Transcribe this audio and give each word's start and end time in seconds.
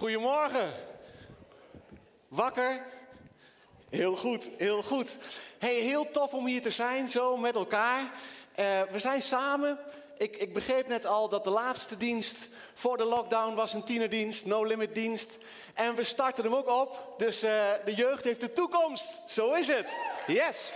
Goedemorgen. 0.00 0.72
Wakker? 2.28 2.86
Heel 3.90 4.16
goed, 4.16 4.48
heel 4.56 4.82
goed. 4.82 5.18
Hey, 5.58 5.74
heel 5.74 6.10
tof 6.10 6.32
om 6.32 6.46
hier 6.46 6.62
te 6.62 6.70
zijn, 6.70 7.08
zo 7.08 7.36
met 7.36 7.54
elkaar. 7.54 8.00
Uh, 8.00 8.80
we 8.90 8.98
zijn 8.98 9.22
samen. 9.22 9.78
Ik, 10.18 10.36
ik, 10.36 10.54
begreep 10.54 10.88
net 10.88 11.06
al 11.06 11.28
dat 11.28 11.44
de 11.44 11.50
laatste 11.50 11.96
dienst 11.96 12.48
voor 12.74 12.96
de 12.96 13.04
lockdown 13.04 13.54
was 13.54 13.72
een 13.72 13.84
tienerdienst, 13.84 14.46
no 14.46 14.64
limit 14.64 14.94
dienst. 14.94 15.36
En 15.74 15.94
we 15.94 16.04
starten 16.04 16.44
hem 16.44 16.54
ook 16.54 16.68
op. 16.68 17.14
Dus 17.16 17.44
uh, 17.44 17.70
de 17.84 17.94
jeugd 17.94 18.24
heeft 18.24 18.40
de 18.40 18.52
toekomst. 18.52 19.22
Zo 19.26 19.52
is 19.52 19.68
het. 19.68 19.98
Yes. 20.26 20.70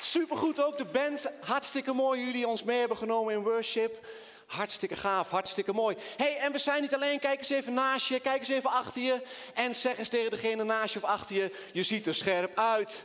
Supergoed 0.00 0.62
ook 0.62 0.78
de 0.78 0.84
band. 0.84 1.26
Hartstikke 1.40 1.92
mooi 1.92 2.24
jullie 2.24 2.46
ons 2.46 2.62
mee 2.62 2.78
hebben 2.78 2.96
genomen 2.96 3.34
in 3.34 3.42
worship. 3.42 4.06
Hartstikke 4.48 4.96
gaaf, 4.96 5.30
hartstikke 5.30 5.72
mooi. 5.72 5.96
hey, 6.16 6.36
en 6.36 6.52
we 6.52 6.58
zijn 6.58 6.82
niet 6.82 6.94
alleen. 6.94 7.18
Kijk 7.18 7.38
eens 7.38 7.50
even 7.50 7.74
naast 7.74 8.06
je, 8.06 8.20
kijk 8.20 8.38
eens 8.38 8.48
even 8.48 8.70
achter 8.70 9.02
je. 9.02 9.22
En 9.54 9.74
zeg 9.74 9.98
eens 9.98 10.08
tegen 10.08 10.30
degene 10.30 10.64
naast 10.64 10.92
je 10.92 11.02
of 11.02 11.08
achter 11.08 11.36
je: 11.36 11.54
je 11.72 11.82
ziet 11.82 12.06
er 12.06 12.14
scherp 12.14 12.58
uit. 12.58 13.04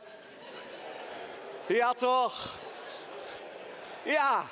Ja, 1.67 1.93
toch? 1.93 2.59
Ja. 4.03 4.45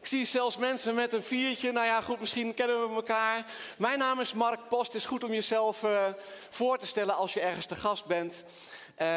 Ik 0.00 0.06
zie 0.06 0.26
zelfs 0.26 0.56
mensen 0.56 0.94
met 0.94 1.12
een 1.12 1.22
viertje. 1.22 1.72
Nou 1.72 1.86
ja, 1.86 2.00
goed, 2.00 2.20
misschien 2.20 2.54
kennen 2.54 2.88
we 2.88 2.94
elkaar. 2.94 3.44
Mijn 3.78 3.98
naam 3.98 4.20
is 4.20 4.32
Mark 4.32 4.68
Post. 4.68 4.92
Het 4.92 5.02
is 5.02 5.08
goed 5.08 5.24
om 5.24 5.32
jezelf 5.32 5.82
uh, 5.82 6.06
voor 6.50 6.78
te 6.78 6.86
stellen 6.86 7.14
als 7.14 7.34
je 7.34 7.40
ergens 7.40 7.66
te 7.66 7.74
gast 7.74 8.04
bent. 8.04 8.42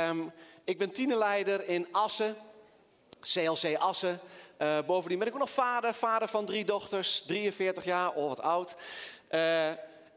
Um, 0.09 0.31
ik 0.63 0.77
ben 0.77 0.91
tienerleider 0.91 1.67
in 1.67 1.87
Assen. 1.91 2.35
CLC 3.33 3.77
Assen. 3.77 4.19
Uh, 4.61 4.77
bovendien 4.85 5.19
ben 5.19 5.27
ik 5.27 5.33
ook 5.33 5.39
nog 5.39 5.49
vader, 5.49 5.93
vader 5.93 6.27
van 6.27 6.45
drie 6.45 6.65
dochters, 6.65 7.23
43 7.27 7.83
jaar, 7.83 8.09
al 8.09 8.27
wat 8.27 8.41
oud. 8.41 8.75
Uh, 9.31 9.67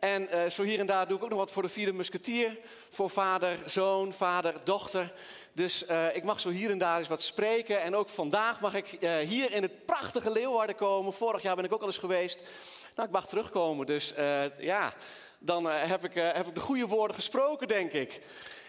en 0.00 0.28
uh, 0.32 0.46
zo 0.46 0.62
hier 0.62 0.78
en 0.78 0.86
daar 0.86 1.08
doe 1.08 1.16
ik 1.16 1.22
ook 1.22 1.28
nog 1.28 1.38
wat 1.38 1.52
voor 1.52 1.62
de 1.62 1.68
vierde 1.68 1.92
musketier. 1.92 2.58
Voor 2.90 3.10
vader, 3.10 3.58
zoon, 3.66 4.12
vader, 4.12 4.54
dochter. 4.64 5.12
Dus 5.52 5.84
ik 6.12 6.24
mag 6.24 6.40
zo 6.40 6.48
hier 6.48 6.70
en 6.70 6.78
daar 6.78 6.98
eens 6.98 7.08
wat 7.08 7.22
spreken. 7.22 7.82
En 7.82 7.96
ook 7.96 8.08
vandaag 8.08 8.60
mag 8.60 8.74
ik 8.74 8.86
hier 9.28 9.52
in 9.52 9.62
het 9.62 9.86
prachtige 9.86 10.30
Leeuwarden 10.30 10.76
komen. 10.76 11.12
Vorig 11.12 11.42
jaar 11.42 11.56
ben 11.56 11.64
ik 11.64 11.72
ook 11.72 11.80
al 11.80 11.86
eens 11.86 11.96
geweest. 11.96 12.42
Nou, 12.94 13.08
ik 13.08 13.14
mag 13.14 13.26
terugkomen. 13.26 13.86
Dus 13.86 14.12
ja, 14.58 14.94
dan 15.38 15.64
heb, 15.70 16.04
ik, 16.04 16.14
heb 16.14 16.46
ik 16.46 16.54
de 16.54 16.60
goede 16.60 16.86
woorden 16.86 17.16
gesproken, 17.16 17.68
denk 17.68 17.92
ik. 17.92 18.20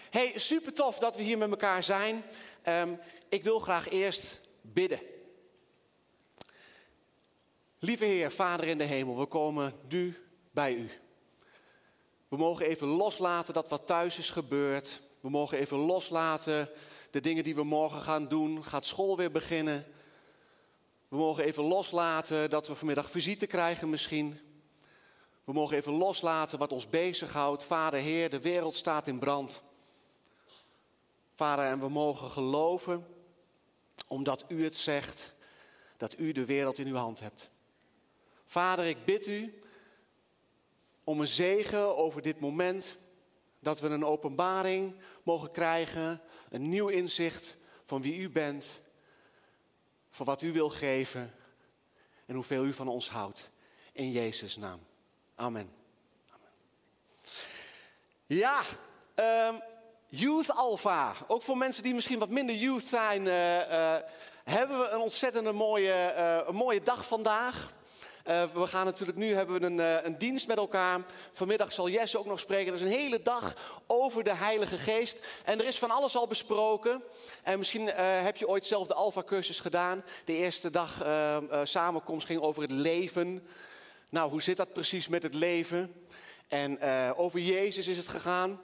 Hey, 0.10 0.34
super 0.36 0.74
tof 0.74 1.00
dat 1.00 1.16
we 1.16 1.24
hier 1.24 1.38
met 1.38 1.50
elkaar 1.50 1.84
zijn. 1.84 2.24
Um, 2.68 3.00
ik 3.32 3.44
wil 3.44 3.60
graag 3.60 3.90
eerst 3.90 4.42
bidden. 4.62 5.00
Lieve 7.80 8.06
Heer, 8.06 8.32
Vader 8.32 8.68
in 8.68 8.78
de 8.78 8.84
hemel, 8.84 9.18
we 9.20 9.26
komen 9.26 9.74
nu 9.90 10.18
bij 10.52 10.74
U. 10.74 10.90
We 12.28 12.38
mogen 12.38 12.66
even 12.66 12.88
loslaten 12.88 13.54
dat 13.54 13.70
wat 13.70 13.88
thuis 13.88 14.18
is 14.18 14.30
gebeurd. 14.30 15.02
We 15.20 15.30
mogen 15.30 15.58
even 15.58 15.78
loslaten 15.78 16.70
de 17.12 17.20
dingen 17.20 17.44
die 17.44 17.56
we 17.56 17.64
morgen 17.64 18.02
gaan 18.02 18.28
doen. 18.28 18.66
Gaat 18.66 18.86
school 18.86 19.18
weer 19.18 19.32
beginnen. 19.32 19.86
We 21.08 21.18
mogen 21.18 21.44
even 21.44 21.64
loslaten 21.64 22.50
dat 22.50 22.68
we 22.68 22.76
vanmiddag 22.76 23.12
visite 23.12 23.48
krijgen 23.48 23.90
misschien. 23.90 24.40
We 25.44 25.54
mogen 25.54 25.78
even 25.78 25.94
loslaten 25.94 26.60
wat 26.60 26.72
ons 26.72 26.90
bezighoudt. 26.90 27.64
Vader, 27.64 28.00
Heer, 28.00 28.30
de 28.30 28.42
wereld 28.42 28.74
staat 28.74 29.08
in 29.08 29.20
brand. 29.20 29.62
Vader, 31.36 31.66
en 31.66 31.80
we 31.80 31.90
mogen 31.90 32.30
geloven 32.30 33.06
omdat 34.12 34.46
u 34.48 34.64
het 34.64 34.76
zegt 34.76 35.32
dat 35.98 36.20
u 36.20 36.32
de 36.32 36.46
wereld 36.46 36.78
in 36.78 36.88
uw 36.88 36.96
hand 36.96 37.20
hebt. 37.20 37.50
Vader, 38.46 38.86
ik 38.86 39.06
bid 39.06 39.28
u 39.28 39.62
om 41.04 41.20
een 41.20 41.28
zegen 41.28 41.98
over 41.98 42.22
dit 42.22 42.40
moment, 42.40 42.96
dat 43.60 43.80
we 43.80 43.88
een 43.88 44.06
openbaring 44.06 44.96
mogen 45.24 45.52
krijgen, 45.52 46.22
een 46.50 46.70
nieuw 46.70 46.88
inzicht 46.88 47.56
van 47.86 48.02
wie 48.02 48.18
u 48.18 48.30
bent, 48.30 48.82
van 50.10 50.26
wat 50.26 50.42
u 50.42 50.52
wil 50.52 50.70
geven 50.70 51.34
en 52.26 52.36
hoeveel 52.36 52.66
u 52.66 52.74
van 52.74 52.88
ons 52.88 53.10
houdt. 53.10 53.50
In 53.92 54.12
Jezus' 54.12 54.56
naam. 54.56 54.80
Amen. 55.36 55.74
Amen. 56.30 56.50
Ja, 58.26 58.62
um, 59.16 59.62
Youth 60.14 60.52
Alpha. 60.52 61.14
Ook 61.28 61.42
voor 61.42 61.58
mensen 61.58 61.84
die 61.84 61.94
misschien 61.94 62.20
wat 62.20 62.30
minder 62.30 62.56
youth 62.56 62.84
zijn, 62.84 63.22
uh, 63.22 63.56
uh, 63.56 63.96
hebben 64.44 64.80
we 64.80 64.90
een 64.90 65.00
ontzettend 65.00 65.52
mooie, 65.52 66.14
uh, 66.18 66.48
een 66.48 66.56
mooie 66.56 66.82
dag 66.82 67.06
vandaag. 67.06 67.74
we 68.54 68.68
gaan 68.68 68.86
natuurlijk 68.86 69.18
nu 69.18 69.36
hebben 69.36 69.60
we 69.60 69.66
een, 69.66 70.06
een, 70.06 70.18
dienst 70.18 70.48
met 70.48 70.58
elkaar. 70.58 71.00
Vanmiddag 71.32 71.72
zal 71.72 71.90
Jesse 71.90 72.20
ook 72.20 72.26
nog 72.26 72.40
spreken. 72.40 72.74
Is 72.74 72.82
een 72.82 72.88
hele 72.88 73.22
dag 73.22 73.56
over 73.88 74.24
de 74.24 74.36
Heilige 74.36 74.78
Geest. 74.78 75.26
En 75.44 75.60
er 75.60 75.68
is 75.68 75.80
van 75.80 75.92
alles 75.92 76.16
al 76.16 76.28
besproken. 76.28 77.04
En 77.44 77.58
misschien 77.58 77.88
heb 77.96 78.38
je 78.38 78.48
ooit 78.48 78.66
zelf 78.66 78.88
de 78.88 78.94
Alpha-cursus 78.94 79.60
gedaan. 79.60 80.04
De 80.26 80.34
eerste 80.34 80.70
dag 80.70 81.06
samenkomst 81.64 82.26
ging 82.26 82.42
over 82.42 82.62
het 82.62 82.72
leven. 82.72 83.48
Nou, 84.10 84.32
hoe 84.32 84.42
zit 84.42 84.58
dat 84.58 84.74
precies 84.74 85.08
met 85.08 85.24
het 85.24 85.34
leven? 85.34 85.94
En 86.48 86.82
over 87.16 87.40
Jezus 87.40 87.88
is 87.88 87.98
het 87.98 88.08
gegaan. 88.08 88.60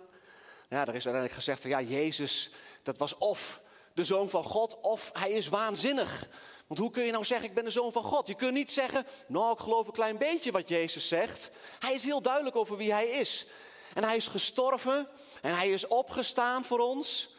Ja, 0.70 0.82
er 0.82 0.88
is 0.88 0.94
uiteindelijk 0.94 1.34
gezegd 1.34 1.62
van 1.62 1.70
ja, 1.70 1.82
Jezus, 1.82 2.50
dat 2.84 2.98
was 2.98 3.18
of 3.18 3.62
de 3.94 4.06
zoon 4.06 4.30
van 4.30 4.44
God 4.44 4.82
of 4.82 5.10
hij 5.14 5.32
is 5.32 5.48
waanzinnig. 5.48 6.28
Want 6.68 6.80
hoe 6.80 6.92
kun 6.92 7.04
je 7.04 7.12
nou 7.12 7.26
zeggen, 7.26 7.48
ik 7.48 7.54
ben 7.54 7.64
de 7.64 7.72
zoon 7.72 7.92
van 7.92 8.04
God? 8.04 8.28
Je 8.28 8.36
kunt 8.36 8.54
niet 8.54 8.72
zeggen, 8.72 9.06
nou, 9.28 9.54
ik 9.54 9.60
geloof 9.60 9.88
een 9.88 9.94
klein 9.94 10.18
beetje 10.18 10.52
wat 10.52 10.70
Jezus 10.70 11.08
zegt. 11.08 11.50
Hij 11.80 11.94
is 11.94 12.04
heel 12.04 12.22
duidelijk 12.22 12.56
over 12.56 12.78
wie 12.78 12.92
hij 12.92 13.08
is. 13.08 13.46
En 13.94 14.04
hij 14.04 14.16
is 14.16 14.28
gestorven 14.28 15.08
en 15.42 15.56
hij 15.56 15.70
is 15.70 15.88
opgestaan 15.88 16.66
voor 16.66 16.80
ons. 16.80 17.36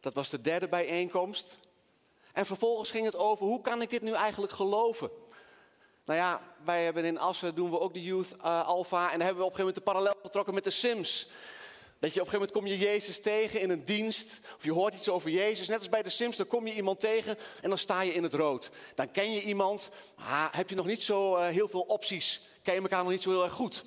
Dat 0.00 0.14
was 0.14 0.30
de 0.30 0.40
derde 0.40 0.68
bijeenkomst. 0.68 1.56
En 2.32 2.46
vervolgens 2.46 2.90
ging 2.90 3.04
het 3.04 3.16
over, 3.16 3.46
hoe 3.46 3.60
kan 3.60 3.82
ik 3.82 3.90
dit 3.90 4.02
nu 4.02 4.12
eigenlijk 4.12 4.52
geloven? 4.52 5.10
Nou 6.04 6.18
ja, 6.18 6.42
wij 6.64 6.84
hebben 6.84 7.04
in 7.04 7.18
Assen, 7.18 7.54
doen 7.54 7.70
we 7.70 7.80
ook 7.80 7.92
de 7.92 8.02
Youth 8.02 8.32
uh, 8.36 8.66
Alpha. 8.66 9.04
En 9.04 9.18
dan 9.18 9.26
hebben 9.26 9.38
we 9.38 9.50
op 9.50 9.50
een 9.50 9.56
gegeven 9.56 9.58
moment 9.58 9.74
de 9.74 9.80
parallel 9.80 10.14
getrokken 10.22 10.54
met 10.54 10.64
de 10.64 10.70
Sims. 10.70 11.28
Dat 12.00 12.14
je 12.14 12.20
op 12.20 12.26
een 12.26 12.32
gegeven 12.32 12.54
moment 12.54 12.76
kom 12.78 12.86
je 12.86 12.92
Jezus 12.92 13.20
tegen 13.20 13.60
in 13.60 13.70
een 13.70 13.84
dienst. 13.84 14.40
Of 14.56 14.64
je 14.64 14.72
hoort 14.72 14.94
iets 14.94 15.08
over 15.08 15.30
Jezus. 15.30 15.68
Net 15.68 15.78
als 15.78 15.88
bij 15.88 16.02
de 16.02 16.10
Sims, 16.10 16.36
dan 16.36 16.46
kom 16.46 16.66
je 16.66 16.74
iemand 16.74 17.00
tegen 17.00 17.38
en 17.62 17.68
dan 17.68 17.78
sta 17.78 18.00
je 18.00 18.14
in 18.14 18.22
het 18.22 18.34
rood. 18.34 18.70
Dan 18.94 19.10
ken 19.10 19.32
je 19.32 19.42
iemand, 19.42 19.90
maar 20.16 20.48
heb 20.52 20.68
je 20.68 20.76
nog 20.76 20.86
niet 20.86 21.02
zo 21.02 21.36
uh, 21.36 21.46
heel 21.46 21.68
veel 21.68 21.80
opties. 21.80 22.40
Ken 22.62 22.74
je 22.74 22.80
elkaar 22.80 23.02
nog 23.02 23.12
niet 23.12 23.22
zo 23.22 23.30
heel 23.30 23.44
erg 23.44 23.52
goed. 23.52 23.84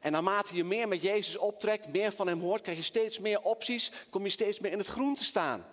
En 0.00 0.12
naarmate 0.12 0.56
je 0.56 0.64
meer 0.64 0.88
met 0.88 1.02
Jezus 1.02 1.36
optrekt, 1.36 1.88
meer 1.88 2.12
van 2.12 2.26
hem 2.26 2.40
hoort, 2.40 2.62
krijg 2.62 2.76
je 2.76 2.84
steeds 2.84 3.18
meer 3.18 3.40
opties. 3.40 3.90
Kom 4.10 4.24
je 4.24 4.30
steeds 4.30 4.58
meer 4.60 4.72
in 4.72 4.78
het 4.78 4.86
groen 4.86 5.14
te 5.14 5.24
staan. 5.24 5.66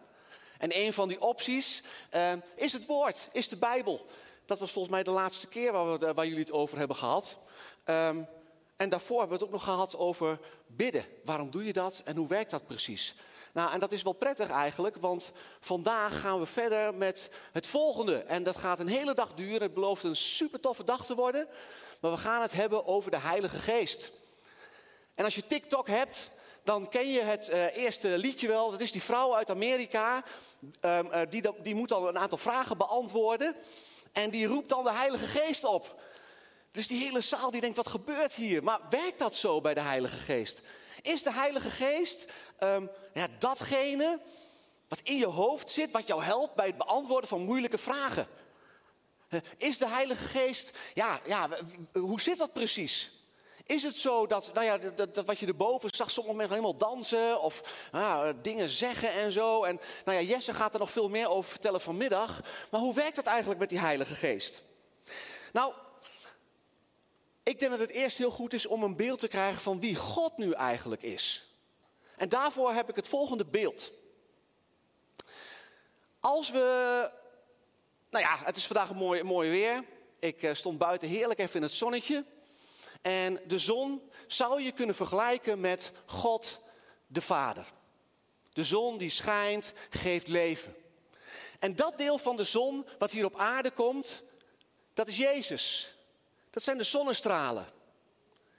En 0.58 0.78
een 0.78 0.94
van 0.94 1.08
die 1.08 1.22
opties 1.22 1.84
uh, 2.16 2.32
is 2.56 2.74
het 2.74 2.86
woord, 2.86 3.28
is 3.32 3.48
de 3.48 3.58
Bijbel. 3.58 4.06
Dat 4.46 4.60
was 4.60 4.72
volgens 4.72 4.94
mij 4.94 5.04
de 5.04 5.12
laatste 5.12 5.48
keer 5.48 5.72
waar, 5.72 6.00
we, 6.00 6.14
waar 6.14 6.26
jullie 6.26 6.40
het 6.40 6.52
over 6.52 6.78
hebben 6.78 6.98
gehad. 6.98 7.38
Um, 7.86 8.28
en 8.80 8.90
daarvoor 8.90 9.20
hebben 9.20 9.38
we 9.38 9.44
het 9.44 9.54
ook 9.54 9.60
nog 9.60 9.64
gehad 9.74 9.98
over 9.98 10.40
bidden. 10.68 11.06
Waarom 11.24 11.52
doe 11.52 11.66
je 11.66 11.74
dat 11.74 12.02
en 12.06 12.16
hoe 12.16 12.28
werkt 12.28 12.52
dat 12.52 12.68
precies? 12.68 13.16
Nou, 13.54 13.72
en 13.72 13.80
dat 13.80 13.92
is 13.92 14.04
wel 14.04 14.14
prettig 14.14 14.50
eigenlijk, 14.50 14.96
want 14.98 15.32
vandaag 15.60 16.20
gaan 16.20 16.40
we 16.40 16.46
verder 16.46 16.94
met 16.94 17.30
het 17.52 17.68
volgende. 17.68 18.18
En 18.18 18.44
dat 18.44 18.58
gaat 18.58 18.80
een 18.80 18.88
hele 18.88 19.14
dag 19.14 19.34
duren. 19.34 19.62
Het 19.62 19.74
belooft 19.74 20.04
een 20.04 20.16
super 20.16 20.60
toffe 20.60 20.84
dag 20.84 21.06
te 21.06 21.16
worden. 21.16 21.48
Maar 22.00 22.12
we 22.12 22.18
gaan 22.18 22.42
het 22.42 22.54
hebben 22.54 22.86
over 22.86 23.12
de 23.12 23.20
Heilige 23.20 23.58
Geest. 23.58 24.12
En 25.16 25.24
als 25.24 25.36
je 25.36 25.48
TikTok 25.48 25.88
hebt, 25.88 26.30
dan 26.64 26.90
ken 26.90 27.12
je 27.12 27.22
het 27.22 27.50
uh, 27.50 27.78
eerste 27.78 28.18
liedje 28.18 28.48
wel. 28.48 28.72
Dat 28.72 28.82
is 28.82 28.92
die 28.92 29.04
vrouw 29.04 29.36
uit 29.36 29.50
Amerika. 29.50 30.24
Um, 30.82 31.06
uh, 31.06 31.22
die, 31.30 31.44
die 31.62 31.76
moet 31.76 31.90
dan 31.90 32.08
een 32.08 32.18
aantal 32.18 32.38
vragen 32.38 32.78
beantwoorden. 32.78 33.56
En 34.12 34.30
die 34.30 34.48
roept 34.48 34.70
dan 34.70 34.84
de 34.84 34.94
Heilige 34.94 35.26
Geest 35.26 35.64
op. 35.64 36.02
Dus 36.72 36.88
die 36.88 37.04
hele 37.04 37.22
zaal 37.22 37.52
die 37.52 37.62
denkt, 37.62 37.76
wat 37.76 37.88
gebeurt 37.88 38.34
hier? 38.34 38.64
Maar 38.64 38.80
werkt 38.90 39.20
dat 39.20 39.36
zo 39.36 39.62
bij 39.62 39.74
de 39.74 39.82
Heilige 39.82 40.18
Geest? 40.18 40.62
Is 41.02 41.24
de 41.24 41.34
Heilige 41.34 41.70
Geest 41.70 42.26
um, 42.60 42.90
ja, 43.14 43.28
datgene 43.40 44.22
wat 44.88 45.00
in 45.04 45.18
je 45.18 45.26
hoofd 45.26 45.72
zit, 45.72 45.92
wat 45.92 46.08
jou 46.08 46.24
helpt 46.24 46.56
bij 46.56 46.66
het 46.66 46.78
beantwoorden 46.78 47.30
van 47.30 47.42
moeilijke 47.42 47.78
vragen? 47.78 48.28
Is 49.58 49.78
de 49.78 49.88
Heilige 49.88 50.26
Geest, 50.26 50.78
ja, 50.94 51.20
ja 51.26 51.50
hoe 51.94 52.22
zit 52.22 52.38
dat 52.38 52.54
precies? 52.54 53.12
Is 53.66 53.84
het 53.84 53.96
zo 53.96 54.28
dat, 54.28 54.52
nou 54.54 54.66
ja, 54.66 54.78
dat, 54.78 55.26
wat 55.26 55.40
je 55.40 55.48
erboven 55.48 55.90
zag, 55.96 56.12
sommige 56.12 56.36
mensen 56.36 56.56
helemaal 56.56 56.78
dansen 56.80 57.42
of 57.42 57.88
ah, 57.92 58.30
dingen 58.42 58.70
zeggen 58.70 59.12
en 59.12 59.32
zo. 59.32 59.64
En 59.64 59.80
nou 60.06 60.18
ja, 60.18 60.24
Jesse 60.24 60.54
gaat 60.54 60.74
er 60.74 60.80
nog 60.80 60.92
veel 60.92 61.10
meer 61.10 61.30
over 61.30 61.50
vertellen 61.50 61.82
vanmiddag. 61.82 62.42
Maar 62.72 62.82
hoe 62.82 62.94
werkt 62.94 63.16
dat 63.16 63.26
eigenlijk 63.26 63.60
met 63.60 63.70
die 63.70 63.80
Heilige 63.80 64.14
Geest? 64.14 64.62
Nou, 65.54 65.74
ik 67.50 67.60
denk 67.60 67.72
dat 67.72 67.80
het 67.80 67.90
eerst 67.90 68.18
heel 68.18 68.32
goed 68.32 68.54
is 68.54 68.66
om 68.66 68.84
een 68.84 68.96
beeld 68.96 69.20
te 69.20 69.28
krijgen 69.28 69.62
van 69.62 69.80
wie 69.80 69.96
God 69.96 70.38
nu 70.38 70.52
eigenlijk 70.52 71.04
is. 71.04 71.54
En 72.18 72.30
daarvoor 72.30 72.74
heb 72.74 72.90
ik 72.90 72.96
het 72.96 73.08
volgende 73.08 73.46
beeld. 73.46 73.92
Als 76.20 76.50
we, 76.50 77.10
nou 78.10 78.24
ja, 78.24 78.38
het 78.44 78.58
is 78.58 78.66
vandaag 78.66 78.94
mooi, 78.94 79.24
mooi 79.24 79.50
weer. 79.50 79.84
Ik 80.20 80.44
eh, 80.44 80.54
stond 80.54 80.78
buiten 80.78 81.08
heerlijk 81.08 81.40
even 81.40 81.56
in 81.56 81.62
het 81.62 81.72
zonnetje. 81.72 82.26
En 83.02 83.42
de 83.48 83.60
zon 83.60 84.10
zou 84.28 84.62
je 84.62 84.72
kunnen 84.72 84.96
vergelijken 84.96 85.60
met 85.60 85.92
God 86.06 86.60
de 87.08 87.22
Vader. 87.22 87.66
De 88.54 88.64
zon 88.64 88.98
die 88.98 89.10
schijnt, 89.10 89.74
geeft 89.90 90.28
leven. 90.28 90.76
En 91.60 91.76
dat 91.76 91.98
deel 91.98 92.18
van 92.18 92.36
de 92.36 92.44
zon 92.44 92.86
wat 92.98 93.12
hier 93.12 93.26
op 93.26 93.36
aarde 93.36 93.72
komt, 93.72 94.24
dat 94.94 95.08
is 95.08 95.18
Jezus. 95.18 95.98
Dat 96.50 96.64
zijn 96.64 96.78
de 96.78 96.84
zonnestralen. 96.84 97.68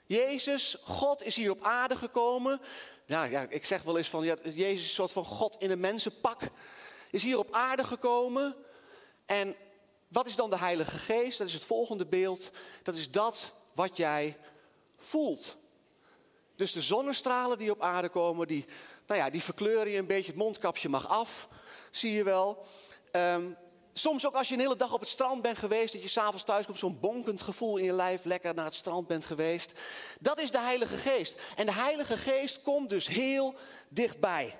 Jezus, 0.05 0.77
God 0.83 1.23
is 1.23 1.35
hier 1.35 1.51
op 1.51 1.63
aarde 1.63 1.95
gekomen. 1.95 2.61
Nou 3.05 3.29
ja, 3.29 3.45
ik 3.49 3.65
zeg 3.65 3.81
wel 3.81 3.97
eens 3.97 4.09
van, 4.09 4.23
ja, 4.23 4.35
Jezus 4.43 4.79
is 4.79 4.87
een 4.87 4.93
soort 4.93 5.11
van 5.11 5.25
God 5.25 5.55
in 5.59 5.71
een 5.71 5.79
mensenpak. 5.79 6.41
Is 7.11 7.23
hier 7.23 7.37
op 7.37 7.53
aarde 7.53 7.83
gekomen. 7.83 8.55
En 9.25 9.55
wat 10.07 10.27
is 10.27 10.35
dan 10.35 10.49
de 10.49 10.57
Heilige 10.57 10.97
Geest? 10.97 11.37
Dat 11.37 11.47
is 11.47 11.53
het 11.53 11.65
volgende 11.65 12.05
beeld. 12.05 12.49
Dat 12.83 12.95
is 12.95 13.11
dat 13.11 13.51
wat 13.73 13.97
jij 13.97 14.37
voelt. 14.97 15.55
Dus 16.55 16.71
de 16.71 16.81
zonnestralen 16.81 17.57
die 17.57 17.71
op 17.71 17.81
aarde 17.81 18.09
komen, 18.09 18.47
die, 18.47 18.65
nou 19.07 19.19
ja, 19.19 19.29
die 19.29 19.43
verkleuren 19.43 19.91
je 19.91 19.97
een 19.97 20.05
beetje. 20.05 20.31
Het 20.31 20.41
mondkapje 20.41 20.89
mag 20.89 21.07
af, 21.07 21.47
zie 21.91 22.11
je 22.11 22.23
wel. 22.23 22.65
Um, 23.11 23.57
soms 23.93 24.25
ook 24.25 24.35
als 24.35 24.47
je 24.47 24.53
een 24.53 24.59
hele 24.59 24.75
dag 24.75 24.93
op 24.93 24.99
het 24.99 25.09
strand 25.09 25.41
bent 25.41 25.57
geweest, 25.57 25.93
dat 25.93 26.01
je 26.01 26.07
s'avonds 26.07 26.43
thuis 26.43 26.65
komt, 26.65 26.79
zo'n 26.79 26.99
bonkend 26.99 27.41
gevoel 27.41 27.77
in 27.77 27.83
je 27.83 27.93
lijf, 27.93 28.23
lekker 28.23 28.53
naar 28.53 28.65
het 28.65 28.73
strand 28.73 29.07
bent 29.07 29.25
geweest. 29.25 29.71
Dat 30.19 30.39
is 30.39 30.51
de 30.51 30.59
Heilige 30.59 30.95
Geest. 30.95 31.39
En 31.55 31.65
de 31.65 31.73
Heilige 31.73 32.17
Geest 32.17 32.61
komt 32.61 32.89
dus 32.89 33.07
heel 33.07 33.55
dichtbij. 33.89 34.57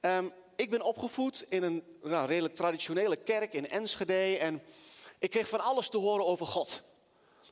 Um, 0.00 0.32
ik 0.56 0.70
ben 0.70 0.82
opgevoed 0.82 1.44
in 1.48 1.62
een 1.62 1.84
nou, 2.02 2.26
redelijk 2.26 2.56
traditionele 2.56 3.16
kerk 3.16 3.52
in 3.52 3.68
Enschede 3.68 4.38
en 4.38 4.62
ik 5.18 5.30
kreeg 5.30 5.48
van 5.48 5.60
alles 5.60 5.88
te 5.88 5.98
horen 5.98 6.26
over 6.26 6.46
God. 6.46 6.82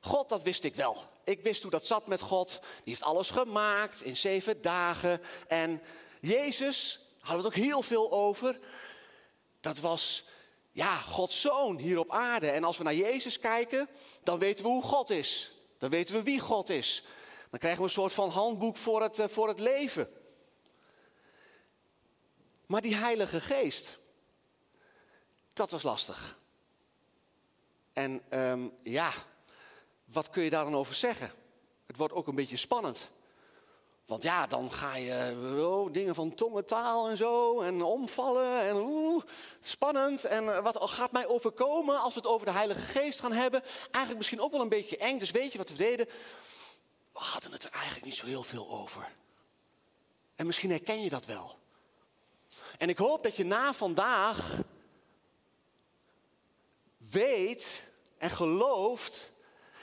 God, 0.01 0.29
dat 0.29 0.43
wist 0.43 0.65
ik 0.65 0.75
wel. 0.75 0.97
Ik 1.25 1.43
wist 1.43 1.63
hoe 1.63 1.71
dat 1.71 1.87
zat 1.87 2.07
met 2.07 2.21
God. 2.21 2.49
Die 2.51 2.61
heeft 2.85 3.03
alles 3.03 3.31
gemaakt 3.31 4.03
in 4.03 4.17
zeven 4.17 4.63
dagen. 4.63 5.21
En 5.49 5.83
Jezus, 6.21 7.01
hadden 7.19 7.43
we 7.45 7.49
het 7.49 7.59
ook 7.59 7.65
heel 7.65 7.83
veel 7.83 8.13
over. 8.13 8.59
Dat 9.65 9.81
was, 9.81 10.25
ja, 10.73 10.97
Gods 10.97 11.41
zoon 11.41 11.79
hier 11.79 11.99
op 11.99 12.11
aarde. 12.11 12.51
En 12.51 12.65
als 12.65 12.77
we 12.77 12.85
naar 12.85 12.95
Jezus 12.95 13.39
kijken, 13.39 13.89
dan 14.23 14.39
weten 14.39 14.65
we 14.65 14.71
hoe 14.71 14.83
God 14.83 15.11
is. 15.11 15.57
Dan 15.79 15.91
weten 15.91 16.15
we 16.15 16.23
wie 16.23 16.41
God 16.41 16.69
is. 16.69 17.03
Dan 17.51 17.59
krijgen 17.59 17.81
we 17.81 17.87
een 17.87 17.95
soort 17.95 18.13
van 18.13 18.31
handboek 18.31 18.77
voor 18.77 19.03
het, 19.03 19.19
eh, 19.19 19.29
voor 19.29 19.49
het 19.49 19.59
leven. 19.59 20.13
Maar 22.67 22.81
die 22.81 22.95
Heilige 22.95 23.41
Geest, 23.41 23.99
dat 25.53 25.71
was 25.71 25.83
lastig. 25.83 26.39
En 27.93 28.23
um, 28.31 28.73
ja, 28.83 29.13
wat 30.05 30.31
kun 30.31 30.43
je 30.43 30.51
daar 30.51 30.65
dan 30.65 30.77
over 30.77 30.95
zeggen? 30.95 31.33
Het 31.87 31.97
wordt 31.97 32.15
ook 32.15 32.27
een 32.27 32.35
beetje 32.35 32.57
spannend. 32.57 33.11
Want 34.05 34.23
ja, 34.23 34.47
dan 34.47 34.73
ga 34.73 34.97
je 34.97 35.37
oh, 35.59 35.93
dingen 35.93 36.15
van 36.15 36.35
tongentaal 36.35 37.09
en 37.09 37.17
zo 37.17 37.61
en 37.61 37.83
omvallen 37.83 38.61
en 38.61 38.77
oeh, 38.77 39.25
spannend. 39.61 40.25
En 40.25 40.57
eh, 40.57 40.63
wat 40.63 40.91
gaat 40.91 41.13
mij 41.13 41.27
overkomen 41.27 41.99
als 41.99 42.15
we 42.15 42.21
het 42.21 42.29
over 42.29 42.47
de 42.47 42.53
Heilige 42.53 42.81
Geest 42.81 43.21
gaan 43.21 43.33
hebben? 43.33 43.63
Eigenlijk 43.81 44.17
misschien 44.17 44.41
ook 44.41 44.53
wel 44.53 44.61
een 44.61 44.69
beetje 44.69 44.97
eng. 44.97 45.19
Dus 45.19 45.31
weet 45.31 45.53
je 45.53 45.59
wat 45.59 45.71
we 45.71 45.77
deden? 45.77 46.07
We 47.13 47.19
hadden 47.19 47.53
het 47.53 47.65
er 47.65 47.71
eigenlijk 47.71 48.05
niet 48.05 48.17
zo 48.17 48.27
heel 48.27 48.43
veel 48.43 48.71
over. 48.71 49.13
En 50.37 50.47
misschien 50.47 50.71
herken 50.71 51.03
je 51.03 51.09
dat 51.09 51.27
wel. 51.27 51.59
En 52.79 52.89
ik 52.89 52.99
hoop 52.99 53.23
dat 53.23 53.37
je 53.37 53.45
na 53.45 53.75
vandaag 53.75 54.59
weet 57.11 57.83
en 58.19 58.31
gelooft 58.31 59.33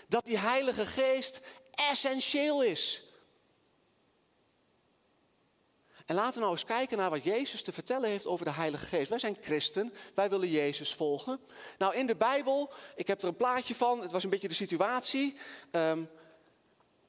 dat 0.08 0.26
die 0.26 0.38
Heilige 0.38 0.86
Geest 0.86 1.40
essentieel 1.72 2.64
is. 2.64 3.04
En 6.12 6.18
laten 6.18 6.34
we 6.34 6.40
nou 6.40 6.52
eens 6.52 6.66
kijken 6.66 6.98
naar 6.98 7.10
wat 7.10 7.24
Jezus 7.24 7.64
te 7.64 7.72
vertellen 7.72 8.10
heeft 8.10 8.26
over 8.26 8.46
de 8.46 8.52
Heilige 8.52 8.86
Geest. 8.86 9.10
Wij 9.10 9.20
zijn 9.20 9.38
christen, 9.42 9.94
wij 10.16 10.30
willen 10.30 10.50
Jezus 10.50 10.94
volgen. 10.94 11.40
Nou, 11.78 11.96
in 11.96 12.08
de 12.08 12.16
Bijbel, 12.16 12.74
ik 12.96 13.08
heb 13.08 13.22
er 13.22 13.28
een 13.28 13.36
plaatje 13.36 13.76
van, 13.76 14.02
het 14.02 14.12
was 14.12 14.24
een 14.24 14.30
beetje 14.30 14.48
de 14.48 14.54
situatie. 14.54 15.38
Um, 15.72 16.10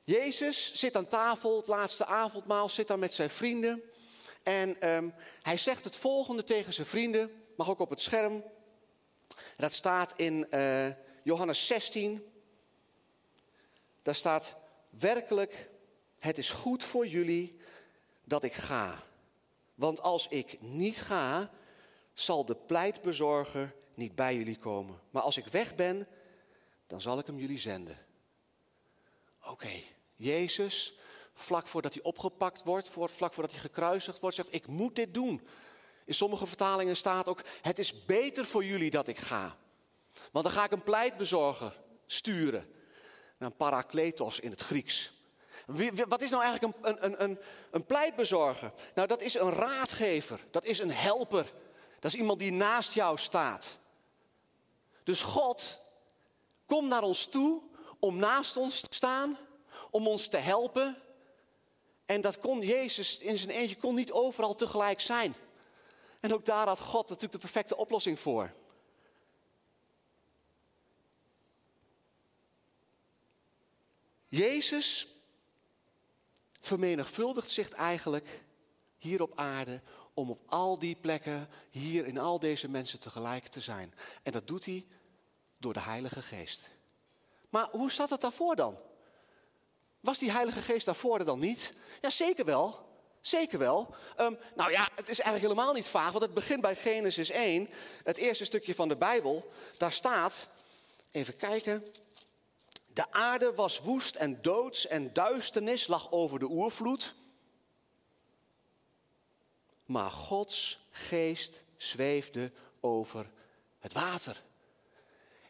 Jezus 0.02 0.74
zit 0.74 0.96
aan 0.96 1.06
tafel, 1.06 1.56
het 1.56 1.66
laatste 1.66 2.06
avondmaal, 2.06 2.68
zit 2.68 2.88
daar 2.88 2.98
met 2.98 3.14
zijn 3.14 3.30
vrienden. 3.30 3.82
En 4.42 4.88
um, 4.88 5.14
hij 5.42 5.56
zegt 5.56 5.84
het 5.84 5.96
volgende 5.96 6.44
tegen 6.44 6.72
zijn 6.72 6.86
vrienden, 6.86 7.30
mag 7.56 7.70
ook 7.70 7.80
op 7.80 7.90
het 7.90 8.00
scherm. 8.00 8.44
Dat 9.56 9.72
staat 9.72 10.12
in 10.16 10.46
uh, 10.50 10.86
Johannes 11.22 11.66
16. 11.66 12.32
Daar 14.02 14.14
staat 14.14 14.54
werkelijk, 14.90 15.68
het 16.18 16.38
is 16.38 16.50
goed 16.50 16.84
voor 16.84 17.06
jullie 17.06 17.60
dat 18.24 18.42
ik 18.42 18.54
ga. 18.54 19.02
Want 19.74 20.00
als 20.02 20.28
ik 20.28 20.60
niet 20.60 21.00
ga, 21.00 21.50
zal 22.12 22.44
de 22.44 22.54
pleitbezorger 22.54 23.74
niet 23.94 24.14
bij 24.14 24.36
jullie 24.36 24.58
komen. 24.58 25.00
Maar 25.10 25.22
als 25.22 25.36
ik 25.36 25.46
weg 25.46 25.74
ben, 25.74 26.06
dan 26.86 27.00
zal 27.00 27.18
ik 27.18 27.26
hem 27.26 27.38
jullie 27.38 27.58
zenden. 27.58 27.98
Oké, 29.44 29.82
Jezus, 30.16 30.94
vlak 31.34 31.66
voordat 31.66 31.94
hij 31.94 32.02
opgepakt 32.02 32.64
wordt, 32.64 32.90
vlak 32.90 33.32
voordat 33.32 33.50
hij 33.50 33.60
gekruisigd 33.60 34.20
wordt, 34.20 34.36
zegt: 34.36 34.54
Ik 34.54 34.66
moet 34.66 34.96
dit 34.96 35.14
doen. 35.14 35.46
In 36.04 36.14
sommige 36.14 36.46
vertalingen 36.46 36.96
staat 36.96 37.28
ook: 37.28 37.42
Het 37.62 37.78
is 37.78 38.04
beter 38.04 38.46
voor 38.46 38.64
jullie 38.64 38.90
dat 38.90 39.08
ik 39.08 39.18
ga. 39.18 39.56
Want 40.32 40.44
dan 40.44 40.54
ga 40.54 40.64
ik 40.64 40.70
een 40.70 40.82
pleitbezorger 40.82 41.80
sturen. 42.06 42.70
Een 43.38 43.56
parakletos 43.56 44.40
in 44.40 44.50
het 44.50 44.60
Grieks. 44.60 45.12
Wat 46.08 46.22
is 46.22 46.30
nou 46.30 46.42
eigenlijk 46.42 46.76
een, 46.82 47.04
een, 47.04 47.22
een, 47.22 47.38
een 47.70 47.86
pleitbezorger? 47.86 48.72
Nou, 48.94 49.08
dat 49.08 49.20
is 49.20 49.34
een 49.34 49.50
raadgever. 49.50 50.40
Dat 50.50 50.64
is 50.64 50.78
een 50.78 50.90
helper. 50.90 51.52
Dat 52.00 52.12
is 52.12 52.18
iemand 52.18 52.38
die 52.38 52.52
naast 52.52 52.94
jou 52.94 53.18
staat. 53.18 53.80
Dus 55.04 55.22
God 55.22 55.80
komt 56.66 56.88
naar 56.88 57.02
ons 57.02 57.26
toe 57.26 57.62
om 57.98 58.16
naast 58.16 58.56
ons 58.56 58.80
te 58.80 58.94
staan, 58.94 59.36
om 59.90 60.08
ons 60.08 60.28
te 60.28 60.36
helpen. 60.36 60.96
En 62.06 62.20
dat 62.20 62.38
kon 62.38 62.60
Jezus 62.60 63.18
in 63.18 63.38
zijn 63.38 63.50
eentje 63.50 63.76
kon 63.76 63.94
niet 63.94 64.12
overal 64.12 64.54
tegelijk 64.54 65.00
zijn. 65.00 65.34
En 66.20 66.34
ook 66.34 66.44
daar 66.44 66.66
had 66.66 66.80
God 66.80 67.08
natuurlijk 67.08 67.32
de 67.32 67.38
perfecte 67.38 67.76
oplossing 67.76 68.18
voor. 68.18 68.52
Jezus 74.28 75.11
vermenigvuldigt 76.62 77.50
zich 77.50 77.70
eigenlijk 77.70 78.42
hier 78.98 79.22
op 79.22 79.32
aarde 79.34 79.80
om 80.14 80.30
op 80.30 80.40
al 80.46 80.78
die 80.78 80.96
plekken, 81.00 81.48
hier 81.70 82.06
in 82.06 82.18
al 82.18 82.38
deze 82.38 82.68
mensen 82.68 83.00
tegelijk 83.00 83.46
te 83.46 83.60
zijn. 83.60 83.94
En 84.22 84.32
dat 84.32 84.46
doet 84.46 84.64
hij 84.64 84.86
door 85.58 85.72
de 85.72 85.80
Heilige 85.80 86.22
Geest. 86.22 86.70
Maar 87.48 87.68
hoe 87.70 87.90
zat 87.90 88.10
het 88.10 88.20
daarvoor 88.20 88.56
dan? 88.56 88.78
Was 90.00 90.18
die 90.18 90.30
Heilige 90.30 90.60
Geest 90.60 90.86
daarvoor 90.86 91.18
er 91.18 91.24
dan 91.24 91.38
niet? 91.38 91.72
Ja, 92.00 92.10
zeker 92.10 92.44
wel. 92.44 92.90
Zeker 93.20 93.58
wel. 93.58 93.94
Um, 94.20 94.38
nou 94.54 94.70
ja, 94.70 94.88
het 94.94 95.08
is 95.08 95.20
eigenlijk 95.20 95.52
helemaal 95.52 95.74
niet 95.74 95.88
vaag, 95.88 96.10
want 96.10 96.24
het 96.24 96.34
begint 96.34 96.60
bij 96.60 96.76
Genesis 96.76 97.30
1, 97.30 97.68
het 98.04 98.16
eerste 98.16 98.44
stukje 98.44 98.74
van 98.74 98.88
de 98.88 98.96
Bijbel. 98.96 99.52
Daar 99.76 99.92
staat, 99.92 100.46
even 101.10 101.36
kijken, 101.36 101.84
de 102.92 103.12
aarde 103.12 103.54
was 103.54 103.80
woest 103.80 104.16
en 104.16 104.42
doods 104.42 104.86
en 104.86 105.12
duisternis 105.12 105.86
lag 105.86 106.10
over 106.10 106.38
de 106.38 106.50
oervloed. 106.50 107.14
Maar 109.84 110.10
Gods 110.10 110.86
geest 110.90 111.62
zweefde 111.76 112.52
over 112.80 113.30
het 113.78 113.92
water. 113.92 114.42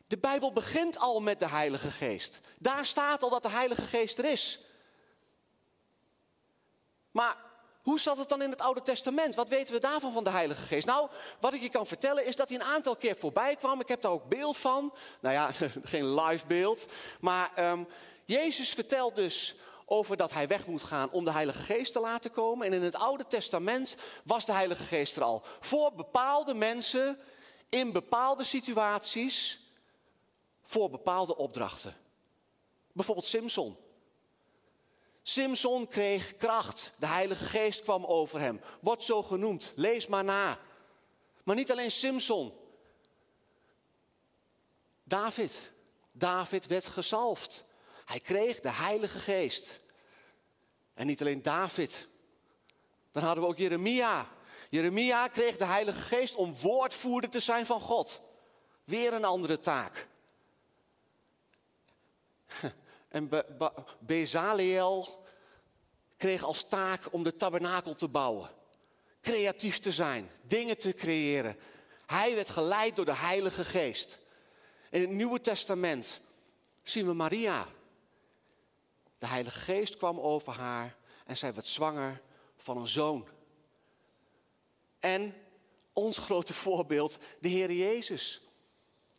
De 0.06 0.18
Bijbel 0.18 0.52
begint 0.52 0.98
al 0.98 1.20
met 1.20 1.38
de 1.38 1.48
Heilige 1.48 1.90
Geest. 1.90 2.40
Daar 2.58 2.86
staat 2.86 3.22
al 3.22 3.30
dat 3.30 3.42
de 3.42 3.50
Heilige 3.50 3.82
Geest 3.82 4.18
er 4.18 4.24
is. 4.24 4.60
Maar 7.10 7.36
hoe 7.82 8.00
zat 8.00 8.18
het 8.18 8.28
dan 8.28 8.42
in 8.42 8.50
het 8.50 8.60
Oude 8.60 8.82
Testament? 8.82 9.34
Wat 9.34 9.48
weten 9.48 9.74
we 9.74 9.80
daarvan 9.80 10.12
van 10.12 10.24
de 10.24 10.30
Heilige 10.30 10.62
Geest? 10.62 10.86
Nou, 10.86 11.08
wat 11.40 11.52
ik 11.52 11.60
je 11.60 11.68
kan 11.68 11.86
vertellen 11.86 12.26
is 12.26 12.36
dat 12.36 12.48
hij 12.48 12.58
een 12.58 12.64
aantal 12.64 12.96
keer 12.96 13.16
voorbij 13.18 13.56
kwam. 13.56 13.80
Ik 13.80 13.88
heb 13.88 14.00
daar 14.00 14.12
ook 14.12 14.28
beeld 14.28 14.56
van. 14.56 14.94
Nou 15.20 15.34
ja, 15.34 15.50
geen 15.82 16.14
live 16.20 16.46
beeld. 16.46 16.86
Maar 17.20 17.70
um, 17.70 17.88
Jezus 18.24 18.70
vertelt 18.70 19.14
dus 19.14 19.54
over 19.84 20.16
dat 20.16 20.32
hij 20.32 20.48
weg 20.48 20.66
moet 20.66 20.82
gaan 20.82 21.10
om 21.10 21.24
de 21.24 21.32
Heilige 21.32 21.62
Geest 21.62 21.92
te 21.92 22.00
laten 22.00 22.30
komen. 22.30 22.66
En 22.66 22.72
in 22.72 22.82
het 22.82 22.94
Oude 22.94 23.26
Testament 23.26 23.96
was 24.24 24.44
de 24.46 24.52
Heilige 24.52 24.82
Geest 24.82 25.16
er 25.16 25.22
al. 25.22 25.42
Voor 25.60 25.92
bepaalde 25.92 26.54
mensen, 26.54 27.18
in 27.68 27.92
bepaalde 27.92 28.44
situaties, 28.44 29.60
voor 30.62 30.90
bepaalde 30.90 31.36
opdrachten. 31.36 31.96
Bijvoorbeeld 32.92 33.26
Simpson. 33.26 33.76
Simson 35.22 35.88
kreeg 35.88 36.36
kracht. 36.36 36.94
De 36.98 37.06
Heilige 37.06 37.44
Geest 37.44 37.82
kwam 37.82 38.04
over 38.04 38.40
hem. 38.40 38.60
Wordt 38.80 39.02
zo 39.02 39.22
genoemd. 39.22 39.72
Lees 39.76 40.06
maar 40.06 40.24
na. 40.24 40.58
Maar 41.42 41.56
niet 41.56 41.70
alleen 41.70 41.90
Simson. 41.90 42.52
David. 45.04 45.70
David 46.12 46.66
werd 46.66 46.86
gezalfd. 46.86 47.64
Hij 48.04 48.20
kreeg 48.20 48.60
de 48.60 48.70
Heilige 48.70 49.18
Geest. 49.18 49.80
En 50.94 51.06
niet 51.06 51.20
alleen 51.20 51.42
David. 51.42 52.06
Dan 53.12 53.22
hadden 53.22 53.44
we 53.44 53.50
ook 53.50 53.58
Jeremia. 53.58 54.28
Jeremia 54.70 55.28
kreeg 55.28 55.56
de 55.56 55.64
Heilige 55.64 56.00
Geest 56.00 56.34
om 56.34 56.54
woordvoerder 56.54 57.30
te 57.30 57.40
zijn 57.40 57.66
van 57.66 57.80
God. 57.80 58.20
Weer 58.84 59.12
een 59.12 59.24
andere 59.24 59.60
taak. 59.60 60.08
En 63.12 63.30
Bezaleel 63.98 65.24
kreeg 66.16 66.42
als 66.42 66.64
taak 66.64 67.12
om 67.12 67.22
de 67.22 67.36
tabernakel 67.36 67.94
te 67.94 68.08
bouwen. 68.08 68.50
Creatief 69.20 69.78
te 69.78 69.92
zijn, 69.92 70.30
dingen 70.42 70.78
te 70.78 70.92
creëren. 70.92 71.56
Hij 72.06 72.34
werd 72.34 72.50
geleid 72.50 72.96
door 72.96 73.04
de 73.04 73.14
Heilige 73.14 73.64
Geest. 73.64 74.18
In 74.90 75.00
het 75.00 75.10
Nieuwe 75.10 75.40
Testament 75.40 76.20
zien 76.82 77.06
we 77.06 77.12
Maria. 77.12 77.66
De 79.18 79.26
Heilige 79.26 79.58
Geest 79.58 79.96
kwam 79.96 80.20
over 80.20 80.52
haar 80.52 80.96
en 81.26 81.36
zij 81.36 81.54
werd 81.54 81.66
zwanger 81.66 82.20
van 82.56 82.76
een 82.76 82.88
zoon. 82.88 83.28
En 84.98 85.34
ons 85.92 86.18
grote 86.18 86.54
voorbeeld, 86.54 87.18
de 87.40 87.48
Heer 87.48 87.72
Jezus. 87.72 88.40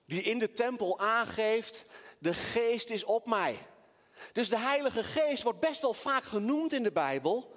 Die 0.05 0.21
in 0.21 0.39
de 0.39 0.53
tempel 0.53 1.00
aangeeft, 1.00 1.85
de 2.19 2.33
geest 2.33 2.89
is 2.89 3.03
op 3.03 3.27
mij. 3.27 3.59
Dus 4.32 4.50
de 4.50 4.60
Heilige 4.60 5.03
Geest 5.03 5.44
wordt 5.44 5.60
best 5.60 5.82
wel 5.82 5.94
vaak 5.94 6.24
genoemd 6.24 6.74
in 6.74 6.84
de 6.84 6.92
Bijbel. 6.92 7.56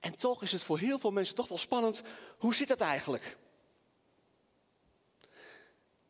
En 0.00 0.16
toch 0.16 0.42
is 0.42 0.52
het 0.52 0.62
voor 0.62 0.78
heel 0.78 0.98
veel 0.98 1.10
mensen 1.10 1.34
toch 1.34 1.48
wel 1.48 1.58
spannend. 1.58 2.02
Hoe 2.38 2.54
zit 2.54 2.68
het 2.68 2.80
eigenlijk? 2.80 3.36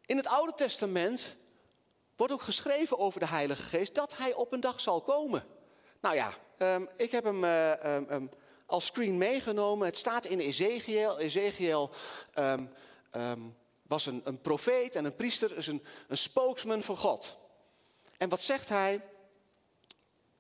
In 0.07 0.17
het 0.17 0.27
Oude 0.27 0.55
Testament 0.55 1.37
wordt 2.17 2.33
ook 2.33 2.43
geschreven 2.43 2.99
over 2.99 3.21
de 3.21 3.27
Heilige 3.27 3.63
Geest 3.63 3.95
dat 3.95 4.17
hij 4.17 4.35
op 4.35 4.53
een 4.53 4.61
dag 4.61 4.81
zal 4.81 5.01
komen. 5.01 5.45
Nou 6.01 6.15
ja, 6.15 6.33
um, 6.59 6.89
ik 6.97 7.11
heb 7.11 7.25
hem 7.25 7.45
uh, 7.45 7.73
um, 8.11 8.31
als 8.67 8.87
screen 8.87 9.19
meegenomen. 9.19 9.87
Het 9.87 9.97
staat 9.99 10.27
in 10.27 10.39
Ezekiel. 10.39 11.19
Ezekiel 11.19 11.91
was 13.83 14.07
een, 14.07 14.21
een 14.25 14.41
profeet 14.41 14.97
en 14.97 15.05
een 15.05 15.17
priester, 15.17 15.57
is 15.57 15.67
een, 15.67 15.85
een 16.09 16.19
spokesman 16.19 16.83
van 16.83 16.97
God. 16.97 17.35
En 18.19 18.29
wat 18.29 18.43
zegt 18.43 18.69
hij? 18.69 19.01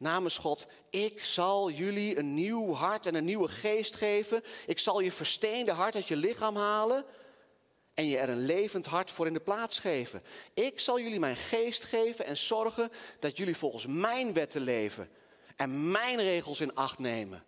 Namens 0.00 0.38
God, 0.38 0.66
ik 0.90 1.24
zal 1.24 1.70
jullie 1.70 2.18
een 2.18 2.34
nieuw 2.34 2.72
hart 2.72 3.06
en 3.06 3.14
een 3.14 3.24
nieuwe 3.24 3.48
geest 3.48 3.96
geven. 3.96 4.42
Ik 4.66 4.78
zal 4.78 5.00
je 5.00 5.12
versteende 5.12 5.72
hart 5.72 5.94
uit 5.94 6.08
je 6.08 6.16
lichaam 6.16 6.56
halen 6.56 7.04
en 7.94 8.06
je 8.06 8.18
er 8.18 8.28
een 8.28 8.44
levend 8.44 8.86
hart 8.86 9.10
voor 9.10 9.26
in 9.26 9.32
de 9.32 9.40
plaats 9.40 9.78
geven. 9.78 10.22
Ik 10.54 10.80
zal 10.80 11.00
jullie 11.00 11.18
mijn 11.18 11.36
geest 11.36 11.84
geven 11.84 12.24
en 12.24 12.36
zorgen 12.36 12.92
dat 13.18 13.36
jullie 13.36 13.56
volgens 13.56 13.86
mijn 13.86 14.32
wetten 14.32 14.60
leven 14.60 15.10
en 15.56 15.90
mijn 15.90 16.18
regels 16.18 16.60
in 16.60 16.74
acht 16.74 16.98
nemen. 16.98 17.44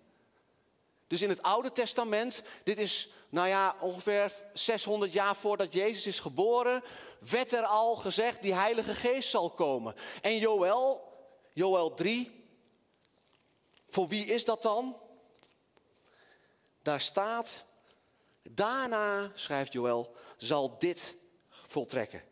Dus 1.07 1.23
in 1.23 1.29
het 1.29 1.43
Oude 1.43 1.73
Testament, 1.73 2.43
dit 2.65 2.79
is 2.79 3.09
nou 3.29 3.49
ja, 3.49 3.77
ongeveer 3.81 4.33
600 4.53 5.13
jaar 5.13 5.37
voordat 5.37 5.73
Jezus 5.73 6.07
is 6.07 6.21
geboren, 6.21 6.83
werd 7.31 7.53
er 7.53 7.65
al 7.65 7.95
gezegd, 7.95 8.43
die 8.43 8.55
Heilige 8.55 8.95
Geest 8.95 9.31
zal 9.31 9.51
komen. 9.51 9.95
En 10.23 10.39
Joël, 10.39 11.03
Joël 11.53 11.95
3, 11.95 12.42
voor 13.93 14.09
wie 14.09 14.25
is 14.25 14.45
dat 14.45 14.63
dan? 14.63 14.97
Daar 16.83 17.01
staat, 17.01 17.65
daarna, 18.43 19.31
schrijft 19.35 19.73
Joël, 19.73 20.15
zal 20.37 20.79
dit 20.79 21.15
voltrekken. 21.49 22.23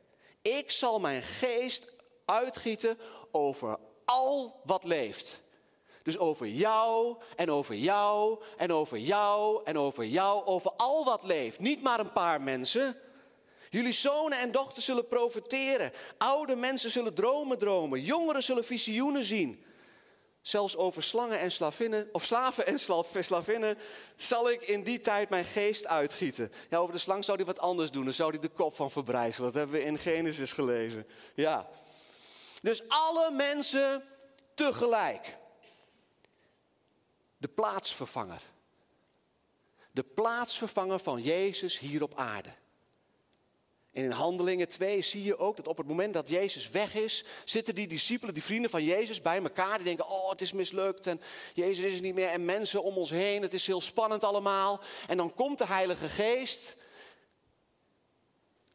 Ik 0.43 0.71
zal 0.71 1.01
mijn 1.01 1.23
geest 1.23 1.93
uitgieten 2.25 2.99
over 3.31 3.77
al 4.05 4.61
wat 4.65 4.85
leeft. 4.85 5.41
Dus 6.03 6.19
over 6.19 6.47
jou 6.47 7.17
en 7.37 7.51
over 7.51 7.75
jou 7.75 8.43
en 8.57 8.73
over 8.73 8.99
jou 8.99 9.65
en 9.65 9.79
over 9.79 10.05
jou, 10.05 10.45
over 10.45 10.71
al 10.71 11.05
wat 11.05 11.25
leeft. 11.25 11.59
Niet 11.59 11.83
maar 11.83 12.01
een 12.01 12.13
paar 12.13 12.41
mensen. 12.41 12.97
Jullie 13.71 13.93
zonen 13.93 14.39
en 14.39 14.53
dochters 14.53 14.85
zullen 14.85 15.09
profiteren. 15.09 15.93
Oude 16.19 16.57
mensen 16.57 16.91
zullen 16.91 17.15
dromen 17.15 17.59
dromen. 17.59 18.03
Jongeren 18.03 18.43
zullen 18.43 18.65
visioenen 18.65 19.25
zien. 19.25 19.65
Zelfs 20.43 20.77
over 20.77 21.03
slangen 21.03 21.39
en 21.39 21.53
slavinnen, 21.53 22.09
of 22.13 22.25
slaven 22.25 22.67
en 22.67 22.79
slavinnen, 23.25 23.79
zal 24.17 24.51
ik 24.51 24.63
in 24.63 24.83
die 24.83 25.01
tijd 25.01 25.29
mijn 25.29 25.45
geest 25.45 25.87
uitgieten. 25.87 26.53
Ja, 26.71 26.79
over 26.79 26.95
de 26.95 27.01
slang 27.01 27.25
zou 27.25 27.37
hij 27.37 27.47
wat 27.47 27.59
anders 27.59 27.91
doen. 27.91 28.05
Dan 28.05 28.13
zou 28.13 28.31
hij 28.31 28.39
de 28.39 28.49
kop 28.49 28.75
van 28.75 28.91
verbrijzelen. 28.91 29.53
Dat 29.53 29.61
hebben 29.61 29.81
we 29.81 29.87
in 29.87 29.99
Genesis 29.99 30.53
gelezen. 30.53 31.07
Ja. 31.35 31.69
Dus 32.63 32.89
alle 32.89 33.31
mensen 33.31 34.05
tegelijk. 34.55 35.37
De 37.37 37.49
plaatsvervanger. 37.49 38.43
De 39.93 40.03
plaatsvervanger 40.03 40.99
van 40.99 41.23
Jezus 41.23 41.79
hier 41.79 42.03
op 42.03 42.15
aarde. 42.15 42.51
En 43.93 44.05
in 44.05 44.11
Handelingen 44.11 44.69
2 44.69 45.03
zie 45.03 45.25
je 45.25 45.39
ook 45.39 45.57
dat 45.57 45.69
op 45.69 45.77
het 45.77 45.87
moment 45.87 46.15
dat 46.15 46.29
Jezus 46.29 46.71
weg 46.71 46.95
is, 46.95 47.25
zitten 47.45 47.75
die 47.75 47.87
discipelen, 47.87 48.35
die 48.35 48.43
vrienden 48.43 48.71
van 48.71 48.85
Jezus 48.85 49.21
bij 49.21 49.43
elkaar. 49.43 49.77
Die 49.77 49.87
denken, 49.87 50.09
oh 50.09 50.31
het 50.31 50.41
is 50.41 50.53
mislukt 50.53 51.07
en 51.07 51.21
Jezus 51.55 51.85
is 51.85 51.95
er 51.95 52.01
niet 52.01 52.15
meer 52.15 52.29
en 52.29 52.45
mensen 52.45 52.83
om 52.83 52.97
ons 52.97 53.11
heen. 53.11 53.43
Het 53.43 53.55
is 53.55 53.67
heel 53.67 53.81
spannend 53.81 54.25
allemaal. 54.25 54.81
En 55.07 55.17
dan 55.17 55.35
komt 55.35 55.59
de 55.59 55.67
Heilige 55.67 56.09
Geest 56.09 56.77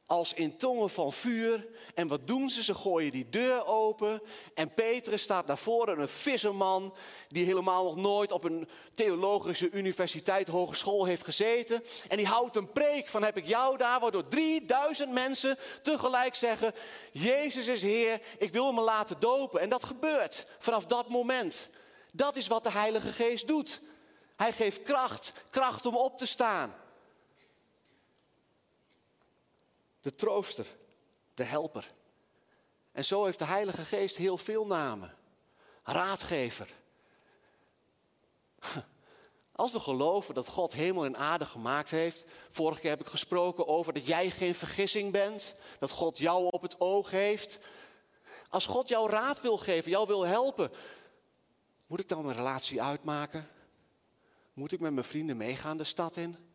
als 0.06 0.34
in 0.34 0.58
tongen 0.58 0.90
van 0.90 1.14
vuur. 1.14 1.68
En 1.94 2.08
wat 2.08 2.28
doen 2.28 2.50
ze? 2.50 2.64
Ze 2.64 2.74
gooien 2.74 3.12
die 3.12 3.30
deur 3.30 3.66
open. 3.66 4.22
En 4.54 4.74
Petrus 4.74 5.22
staat 5.22 5.48
naar 5.48 5.58
voren, 5.58 6.00
een 6.00 6.08
visserman 6.08 6.96
die 7.28 7.46
helemaal 7.46 7.84
nog 7.84 7.96
nooit 7.96 8.32
op 8.32 8.44
een 8.44 8.70
theologische 8.94 9.72
universiteit, 9.72 10.48
hogeschool 10.48 11.06
heeft 11.06 11.24
gezeten. 11.24 11.84
En 12.08 12.18
die 12.18 12.28
houdt 12.28 12.56
een 12.56 12.72
preek 12.72 13.10
van 13.10 13.24
heb 13.24 13.38
ik 13.38 13.46
jou 13.46 13.78
daar, 13.78 14.00
waardoor 14.00 14.28
3000 14.28 15.12
mensen 15.12 15.58
tegelijk 15.82 16.36
zeggen, 16.36 16.74
Jezus 17.12 17.68
is 17.68 17.82
Heer, 17.82 18.22
ik 18.38 18.52
wil 18.52 18.72
me 18.72 18.82
laten 18.82 19.20
dopen. 19.20 19.62
En 19.62 19.70
dat 19.70 19.84
gebeurt 19.84 20.46
vanaf 20.60 20.86
dat 20.86 21.10
moment. 21.10 21.70
Dat 22.12 22.36
is 22.36 22.48
wat 22.48 22.64
de 22.64 22.72
Heilige 22.72 23.12
Geest 23.12 23.48
doet. 23.48 23.82
Hij 24.36 24.54
geeft 24.54 24.84
kracht, 24.84 25.34
kracht 25.50 25.86
om 25.86 25.96
op 25.96 26.18
te 26.18 26.26
staan. 26.26 26.74
De 30.06 30.16
trooster, 30.16 30.66
de 31.34 31.44
helper. 31.44 31.88
En 32.92 33.06
zo 33.06 33.26
heeft 33.26 33.40
de 33.40 33.46
Heilige 33.46 33.82
Geest 33.82 34.18
heel 34.18 34.38
veel 34.38 34.66
namen. 34.66 35.14
Raadgever. 35.84 36.70
Als 39.52 39.72
we 39.72 39.80
geloven 39.80 40.34
dat 40.34 40.48
God 40.48 40.74
hemel 40.74 41.06
en 41.06 41.18
aarde 41.18 41.46
gemaakt 41.46 41.90
heeft. 41.90 42.26
Vorige 42.50 42.82
keer 42.82 42.90
heb 42.90 43.00
ik 43.00 43.08
gesproken 43.08 43.68
over 43.68 43.94
dat 43.94 44.08
jij 44.08 44.30
geen 44.30 44.56
vergissing 44.56 45.12
bent. 45.12 45.56
Dat 45.80 45.90
God 45.90 46.18
jou 46.18 46.48
op 46.50 46.62
het 46.62 46.80
oog 46.80 47.12
heeft. 47.12 47.60
Als 48.50 48.66
God 48.66 48.90
jou 48.90 49.10
raad 49.10 49.42
wil 49.42 49.58
geven, 49.58 49.92
jou 49.92 50.08
wil 50.08 50.26
helpen. 50.26 50.72
Moet 51.88 52.00
ik 52.00 52.10
dan 52.10 52.26
een 52.26 52.36
relatie 52.36 52.82
uitmaken? 52.82 53.48
Moet 54.54 54.72
ik 54.72 54.80
met 54.80 54.94
mijn 54.94 55.06
vrienden 55.06 55.38
meegaan 55.38 55.78
de 55.78 55.84
stad 55.84 56.18
in? 56.18 56.55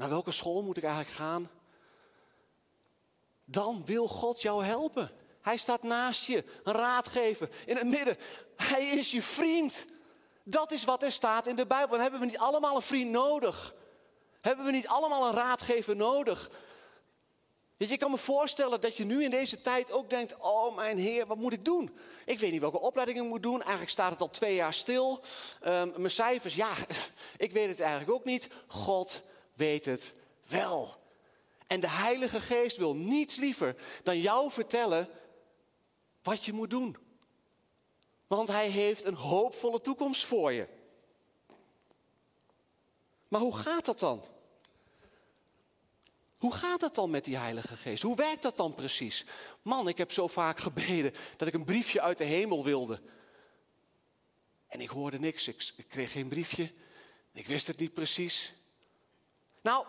Naar 0.00 0.08
welke 0.08 0.32
school 0.32 0.62
moet 0.62 0.76
ik 0.76 0.82
eigenlijk 0.82 1.14
gaan? 1.14 1.50
Dan 3.44 3.82
wil 3.84 4.08
God 4.08 4.42
jou 4.42 4.64
helpen. 4.64 5.10
Hij 5.40 5.56
staat 5.56 5.82
naast 5.82 6.24
je, 6.24 6.44
een 6.64 6.72
raadgever, 6.72 7.48
in 7.66 7.76
het 7.76 7.86
midden. 7.86 8.16
Hij 8.56 8.86
is 8.86 9.10
je 9.10 9.22
vriend. 9.22 9.86
Dat 10.42 10.72
is 10.72 10.84
wat 10.84 11.02
er 11.02 11.12
staat 11.12 11.46
in 11.46 11.56
de 11.56 11.66
Bijbel. 11.66 11.90
Dan 11.90 12.00
hebben 12.00 12.20
we 12.20 12.26
niet 12.26 12.38
allemaal 12.38 12.76
een 12.76 12.82
vriend 12.82 13.10
nodig. 13.10 13.74
Hebben 14.40 14.64
we 14.64 14.70
niet 14.70 14.88
allemaal 14.88 15.26
een 15.26 15.34
raadgever 15.34 15.96
nodig? 15.96 16.50
Je, 17.76 17.96
kan 17.96 18.10
me 18.10 18.18
voorstellen 18.18 18.80
dat 18.80 18.96
je 18.96 19.04
nu 19.04 19.24
in 19.24 19.30
deze 19.30 19.60
tijd 19.60 19.92
ook 19.92 20.10
denkt: 20.10 20.36
Oh, 20.36 20.76
mijn 20.76 20.98
Heer, 20.98 21.26
wat 21.26 21.36
moet 21.36 21.52
ik 21.52 21.64
doen? 21.64 21.98
Ik 22.24 22.38
weet 22.38 22.50
niet 22.50 22.60
welke 22.60 22.80
opleiding 22.80 23.18
ik 23.18 23.28
moet 23.28 23.42
doen. 23.42 23.60
Eigenlijk 23.60 23.90
staat 23.90 24.10
het 24.10 24.20
al 24.20 24.30
twee 24.30 24.54
jaar 24.54 24.74
stil. 24.74 25.22
Um, 25.66 25.92
mijn 25.96 26.10
cijfers, 26.10 26.54
ja, 26.54 26.70
ik 27.36 27.52
weet 27.52 27.68
het 27.68 27.80
eigenlijk 27.80 28.10
ook 28.10 28.24
niet. 28.24 28.48
God 28.66 29.20
weet 29.60 29.84
het 29.84 30.14
wel. 30.46 30.96
En 31.66 31.80
de 31.80 31.88
Heilige 31.88 32.40
Geest 32.40 32.76
wil 32.76 32.94
niets 32.94 33.36
liever 33.36 33.76
dan 34.02 34.20
jou 34.20 34.50
vertellen 34.50 35.08
wat 36.22 36.44
je 36.44 36.52
moet 36.52 36.70
doen. 36.70 36.96
Want 38.26 38.48
Hij 38.48 38.68
heeft 38.68 39.04
een 39.04 39.14
hoopvolle 39.14 39.80
toekomst 39.80 40.24
voor 40.24 40.52
je. 40.52 40.66
Maar 43.28 43.40
hoe 43.40 43.56
gaat 43.56 43.84
dat 43.84 43.98
dan? 43.98 44.24
Hoe 46.38 46.54
gaat 46.54 46.80
dat 46.80 46.94
dan 46.94 47.10
met 47.10 47.24
die 47.24 47.36
Heilige 47.36 47.76
Geest? 47.76 48.02
Hoe 48.02 48.16
werkt 48.16 48.42
dat 48.42 48.56
dan 48.56 48.74
precies? 48.74 49.24
Man, 49.62 49.88
ik 49.88 49.98
heb 49.98 50.12
zo 50.12 50.28
vaak 50.28 50.58
gebeden 50.58 51.14
dat 51.36 51.48
ik 51.48 51.54
een 51.54 51.64
briefje 51.64 52.00
uit 52.00 52.18
de 52.18 52.24
hemel 52.24 52.64
wilde. 52.64 53.00
En 54.66 54.80
ik 54.80 54.88
hoorde 54.88 55.18
niks. 55.18 55.48
Ik, 55.48 55.72
ik 55.76 55.88
kreeg 55.88 56.12
geen 56.12 56.28
briefje. 56.28 56.72
Ik 57.32 57.46
wist 57.46 57.66
het 57.66 57.78
niet 57.78 57.94
precies. 57.94 58.54
Nou, 59.62 59.84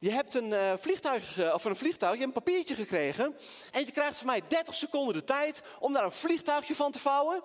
Je 0.00 0.10
hebt 0.10 0.34
een, 0.34 0.50
uh, 0.50 0.72
vliegtuig, 0.80 1.52
of 1.54 1.64
een 1.64 1.76
vliegtuig, 1.76 2.12
je 2.12 2.18
hebt 2.18 2.36
een 2.36 2.42
papiertje 2.42 2.74
gekregen. 2.74 3.36
En 3.72 3.84
je 3.84 3.92
krijgt 3.92 4.18
van 4.18 4.26
mij 4.26 4.42
30 4.48 4.74
seconden 4.74 5.14
de 5.14 5.24
tijd 5.24 5.62
om 5.78 5.92
daar 5.92 6.04
een 6.04 6.12
vliegtuigje 6.12 6.74
van 6.74 6.92
te 6.92 6.98
vouwen. 6.98 7.42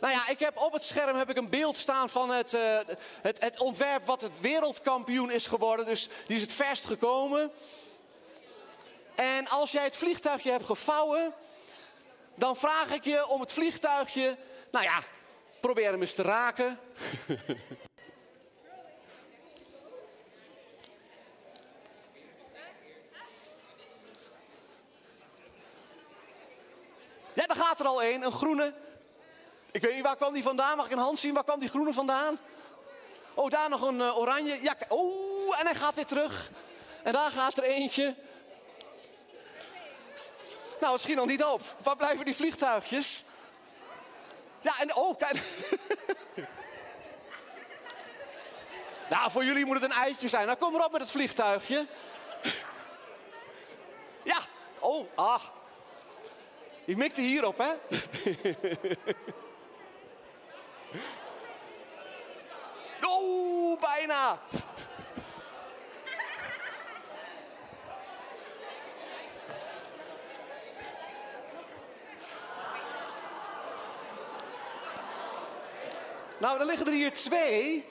Nou 0.00 0.14
ja, 0.14 0.28
ik 0.28 0.38
heb 0.38 0.58
op 0.58 0.72
het 0.72 0.84
scherm 0.84 1.16
heb 1.16 1.30
ik 1.30 1.36
een 1.36 1.48
beeld 1.48 1.76
staan 1.76 2.10
van 2.10 2.30
het, 2.30 2.54
uh, 2.54 2.78
het, 3.22 3.40
het 3.40 3.60
ontwerp 3.60 4.06
wat 4.06 4.20
het 4.20 4.40
wereldkampioen 4.40 5.30
is 5.30 5.46
geworden. 5.46 5.86
Dus 5.86 6.08
die 6.26 6.36
is 6.36 6.42
het 6.42 6.52
verst 6.52 6.84
gekomen. 6.84 7.50
En 9.14 9.48
als 9.48 9.72
jij 9.72 9.84
het 9.84 9.96
vliegtuigje 9.96 10.50
hebt 10.50 10.64
gevouwen, 10.64 11.34
dan 12.34 12.56
vraag 12.56 12.94
ik 12.94 13.04
je 13.04 13.26
om 13.26 13.40
het 13.40 13.52
vliegtuigje, 13.52 14.36
nou 14.70 14.84
ja, 14.84 14.98
probeer 15.62 15.90
hem 15.90 16.00
eens 16.00 16.14
te 16.14 16.22
raken. 16.22 16.78
Ja, 27.34 27.46
daar 27.46 27.56
gaat 27.56 27.80
er 27.80 27.86
al 27.86 28.02
een, 28.02 28.22
een 28.22 28.32
groene. 28.32 28.74
Ik 29.70 29.82
weet 29.82 29.94
niet, 29.94 30.02
waar 30.02 30.16
kwam 30.16 30.32
die 30.32 30.42
vandaan? 30.42 30.76
Mag 30.76 30.86
ik 30.86 30.92
een 30.92 30.98
hand 30.98 31.18
zien? 31.18 31.34
Waar 31.34 31.44
kwam 31.44 31.60
die 31.60 31.68
groene 31.68 31.92
vandaan? 31.92 32.38
Oh, 33.34 33.50
daar 33.50 33.68
nog 33.68 33.82
een 33.82 33.98
uh, 33.98 34.18
oranje. 34.18 34.58
Ja, 34.62 34.76
oh, 34.88 35.60
en 35.60 35.66
hij 35.66 35.74
gaat 35.74 35.94
weer 35.94 36.06
terug. 36.06 36.50
En 37.02 37.12
daar 37.12 37.30
gaat 37.30 37.56
er 37.56 37.62
eentje. 37.62 38.14
Nou, 40.80 40.92
het 40.92 41.02
schiet 41.02 41.16
nog 41.16 41.26
niet 41.26 41.44
op. 41.44 41.62
Waar 41.82 41.96
blijven 41.96 42.24
die 42.24 42.34
vliegtuigjes? 42.34 43.24
Ja, 44.62 44.80
en 44.80 44.94
oh, 44.94 45.18
kijk. 45.18 45.42
nou, 49.10 49.30
voor 49.30 49.44
jullie 49.44 49.66
moet 49.66 49.80
het 49.80 49.84
een 49.84 49.98
eitje 49.98 50.28
zijn. 50.28 50.46
Nou, 50.46 50.58
kom 50.58 50.72
maar 50.72 50.84
op 50.84 50.92
met 50.92 51.00
het 51.00 51.10
vliegtuigje. 51.10 51.86
ja, 54.22 54.38
oh, 54.78 55.08
ah. 55.14 55.42
Ik 56.84 56.96
mikte 56.96 57.20
hierop, 57.20 57.58
hè? 57.58 57.70
oh, 63.14 63.80
bijna. 63.80 64.40
Nou, 76.42 76.58
dan 76.58 76.66
liggen 76.66 76.86
er 76.86 76.92
hier 76.92 77.12
twee. 77.12 77.86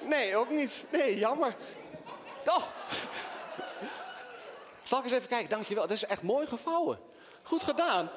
Nee, 0.00 0.36
ook 0.36 0.50
niet. 0.50 0.86
Nee, 0.90 1.18
jammer. 1.18 1.56
Oh. 2.44 2.62
Zal 4.82 4.98
ik 4.98 5.04
eens 5.04 5.12
even 5.12 5.28
kijken? 5.28 5.48
Dankjewel. 5.48 5.86
Dat 5.86 5.96
is 5.96 6.04
echt 6.04 6.22
mooi 6.22 6.46
gevouwen. 6.46 6.98
Goed 7.42 7.62
gedaan. 7.62 8.10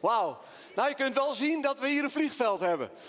Wauw. 0.00 0.38
Nou, 0.74 0.88
je 0.88 0.94
kunt 0.94 1.14
wel 1.14 1.34
zien 1.34 1.62
dat 1.62 1.78
we 1.78 1.88
hier 1.88 2.04
een 2.04 2.10
vliegveld 2.10 2.60
hebben. 2.60 2.90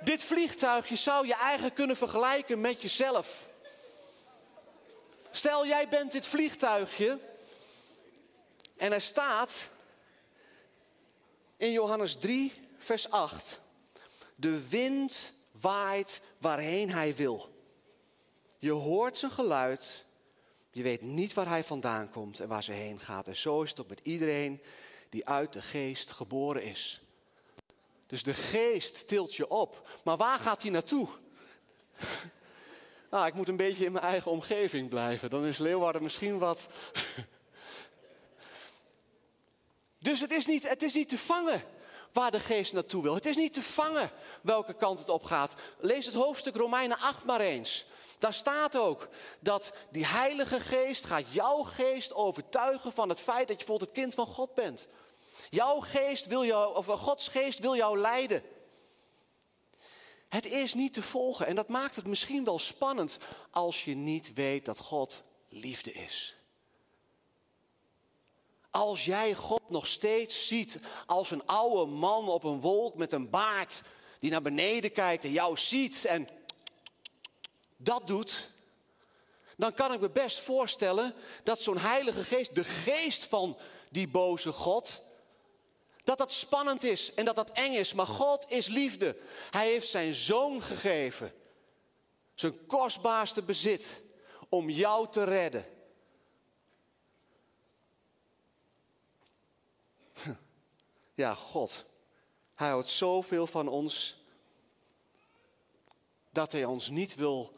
Dit 0.00 0.24
vliegtuigje 0.24 0.96
zou 0.96 1.26
je 1.26 1.34
eigenlijk 1.34 1.74
kunnen 1.74 1.96
vergelijken 1.96 2.60
met 2.60 2.82
jezelf. 2.82 3.46
Stel, 5.30 5.66
jij 5.66 5.88
bent 5.88 6.12
dit 6.12 6.26
vliegtuigje 6.26 7.18
en 8.78 8.92
er 8.92 9.00
staat 9.00 9.70
in 11.56 11.72
Johannes 11.72 12.16
3, 12.16 12.52
vers 12.78 13.10
8. 13.10 13.60
De 14.34 14.68
wind 14.68 15.32
waait 15.50 16.20
waarheen 16.38 16.90
hij 16.90 17.14
wil. 17.14 17.54
Je 18.58 18.70
hoort 18.70 19.18
zijn 19.18 19.30
geluid. 19.30 20.04
Je 20.70 20.82
weet 20.82 21.02
niet 21.02 21.32
waar 21.32 21.48
hij 21.48 21.64
vandaan 21.64 22.10
komt 22.10 22.40
en 22.40 22.48
waar 22.48 22.62
ze 22.62 22.72
heen 22.72 23.00
gaat. 23.00 23.28
En 23.28 23.36
zo 23.36 23.62
is 23.62 23.70
het 23.70 23.80
ook 23.80 23.88
met 23.88 24.00
iedereen 24.02 24.62
die 25.08 25.28
uit 25.28 25.52
de 25.52 25.62
geest 25.62 26.10
geboren 26.10 26.62
is. 26.62 27.00
Dus 28.06 28.22
de 28.22 28.34
geest 28.34 29.08
tilt 29.08 29.34
je 29.34 29.48
op. 29.48 29.88
Maar 30.04 30.16
waar 30.16 30.38
gaat 30.38 30.62
hij 30.62 30.70
naartoe? 30.70 31.08
Nou, 33.10 33.26
ik 33.30 33.34
moet 33.34 33.48
een 33.48 33.56
beetje 33.56 33.84
in 33.84 33.92
mijn 33.92 34.04
eigen 34.04 34.30
omgeving 34.30 34.88
blijven. 34.88 35.30
Dan 35.30 35.44
is 35.44 35.58
Leeuwarden 35.58 36.02
misschien 36.02 36.38
wat 36.38 36.68
dus 39.98 40.20
het 40.20 40.30
is, 40.30 40.46
niet, 40.46 40.68
het 40.68 40.82
is 40.82 40.94
niet 40.94 41.08
te 41.08 41.18
vangen 41.18 41.62
waar 42.12 42.30
de 42.30 42.40
geest 42.40 42.72
naartoe 42.72 43.02
wil. 43.02 43.14
Het 43.14 43.26
is 43.26 43.36
niet 43.36 43.52
te 43.52 43.62
vangen 43.62 44.10
welke 44.42 44.74
kant 44.74 44.98
het 44.98 45.08
op 45.08 45.24
gaat. 45.24 45.54
Lees 45.78 46.06
het 46.06 46.14
hoofdstuk 46.14 46.56
Romeinen 46.56 46.98
8 46.98 47.24
maar 47.24 47.40
eens. 47.40 47.84
Daar 48.18 48.34
staat 48.34 48.76
ook 48.76 49.08
dat 49.40 49.72
die 49.90 50.06
Heilige 50.06 50.60
Geest 50.60 51.04
gaat 51.04 51.24
jouw 51.30 51.62
geest 51.62 52.14
overtuigen 52.14 52.92
van 52.92 53.08
het 53.08 53.20
feit 53.20 53.48
dat 53.48 53.60
je 53.60 53.66
bijvoorbeeld 53.66 53.90
het 53.90 53.98
kind 53.98 54.14
van 54.14 54.26
God 54.26 54.54
bent. 54.54 54.86
Jouw 55.50 55.80
geest 55.80 56.26
wil 56.26 56.44
jou, 56.44 56.76
of 56.76 56.86
Gods 56.86 57.28
geest 57.28 57.58
wil 57.58 57.76
jou 57.76 57.98
leiden. 57.98 58.42
Het 60.28 60.46
is 60.46 60.74
niet 60.74 60.92
te 60.92 61.02
volgen 61.02 61.46
en 61.46 61.54
dat 61.54 61.68
maakt 61.68 61.96
het 61.96 62.06
misschien 62.06 62.44
wel 62.44 62.58
spannend 62.58 63.18
als 63.50 63.84
je 63.84 63.94
niet 63.94 64.32
weet 64.34 64.64
dat 64.64 64.78
God 64.78 65.22
liefde 65.48 65.92
is. 65.92 66.37
Als 68.70 69.04
jij 69.04 69.34
God 69.34 69.70
nog 69.70 69.86
steeds 69.86 70.46
ziet 70.46 70.78
als 71.06 71.30
een 71.30 71.46
oude 71.46 71.90
man 71.90 72.28
op 72.28 72.44
een 72.44 72.60
wolk 72.60 72.94
met 72.94 73.12
een 73.12 73.30
baard 73.30 73.82
die 74.18 74.30
naar 74.30 74.42
beneden 74.42 74.92
kijkt 74.92 75.24
en 75.24 75.32
jou 75.32 75.56
ziet 75.56 76.04
en 76.04 76.28
dat 77.76 78.06
doet, 78.06 78.50
dan 79.56 79.74
kan 79.74 79.92
ik 79.92 80.00
me 80.00 80.10
best 80.10 80.40
voorstellen 80.40 81.14
dat 81.42 81.60
zo'n 81.60 81.78
heilige 81.78 82.24
geest, 82.24 82.54
de 82.54 82.64
geest 82.64 83.24
van 83.24 83.56
die 83.90 84.08
boze 84.08 84.52
God, 84.52 85.00
dat 86.04 86.18
dat 86.18 86.32
spannend 86.32 86.84
is 86.84 87.14
en 87.14 87.24
dat 87.24 87.36
dat 87.36 87.50
eng 87.50 87.72
is. 87.72 87.94
Maar 87.94 88.06
God 88.06 88.44
is 88.48 88.66
liefde. 88.66 89.16
Hij 89.50 89.66
heeft 89.66 89.88
zijn 89.88 90.14
zoon 90.14 90.62
gegeven, 90.62 91.32
zijn 92.34 92.66
kostbaarste 92.66 93.42
bezit, 93.42 94.00
om 94.48 94.70
jou 94.70 95.08
te 95.10 95.24
redden. 95.24 95.66
Ja, 101.18 101.34
God. 101.34 101.84
Hij 102.54 102.68
houdt 102.68 102.88
zoveel 102.88 103.46
van 103.46 103.68
ons 103.68 104.22
dat 106.30 106.52
hij 106.52 106.64
ons 106.64 106.88
niet 106.88 107.14
wil 107.14 107.56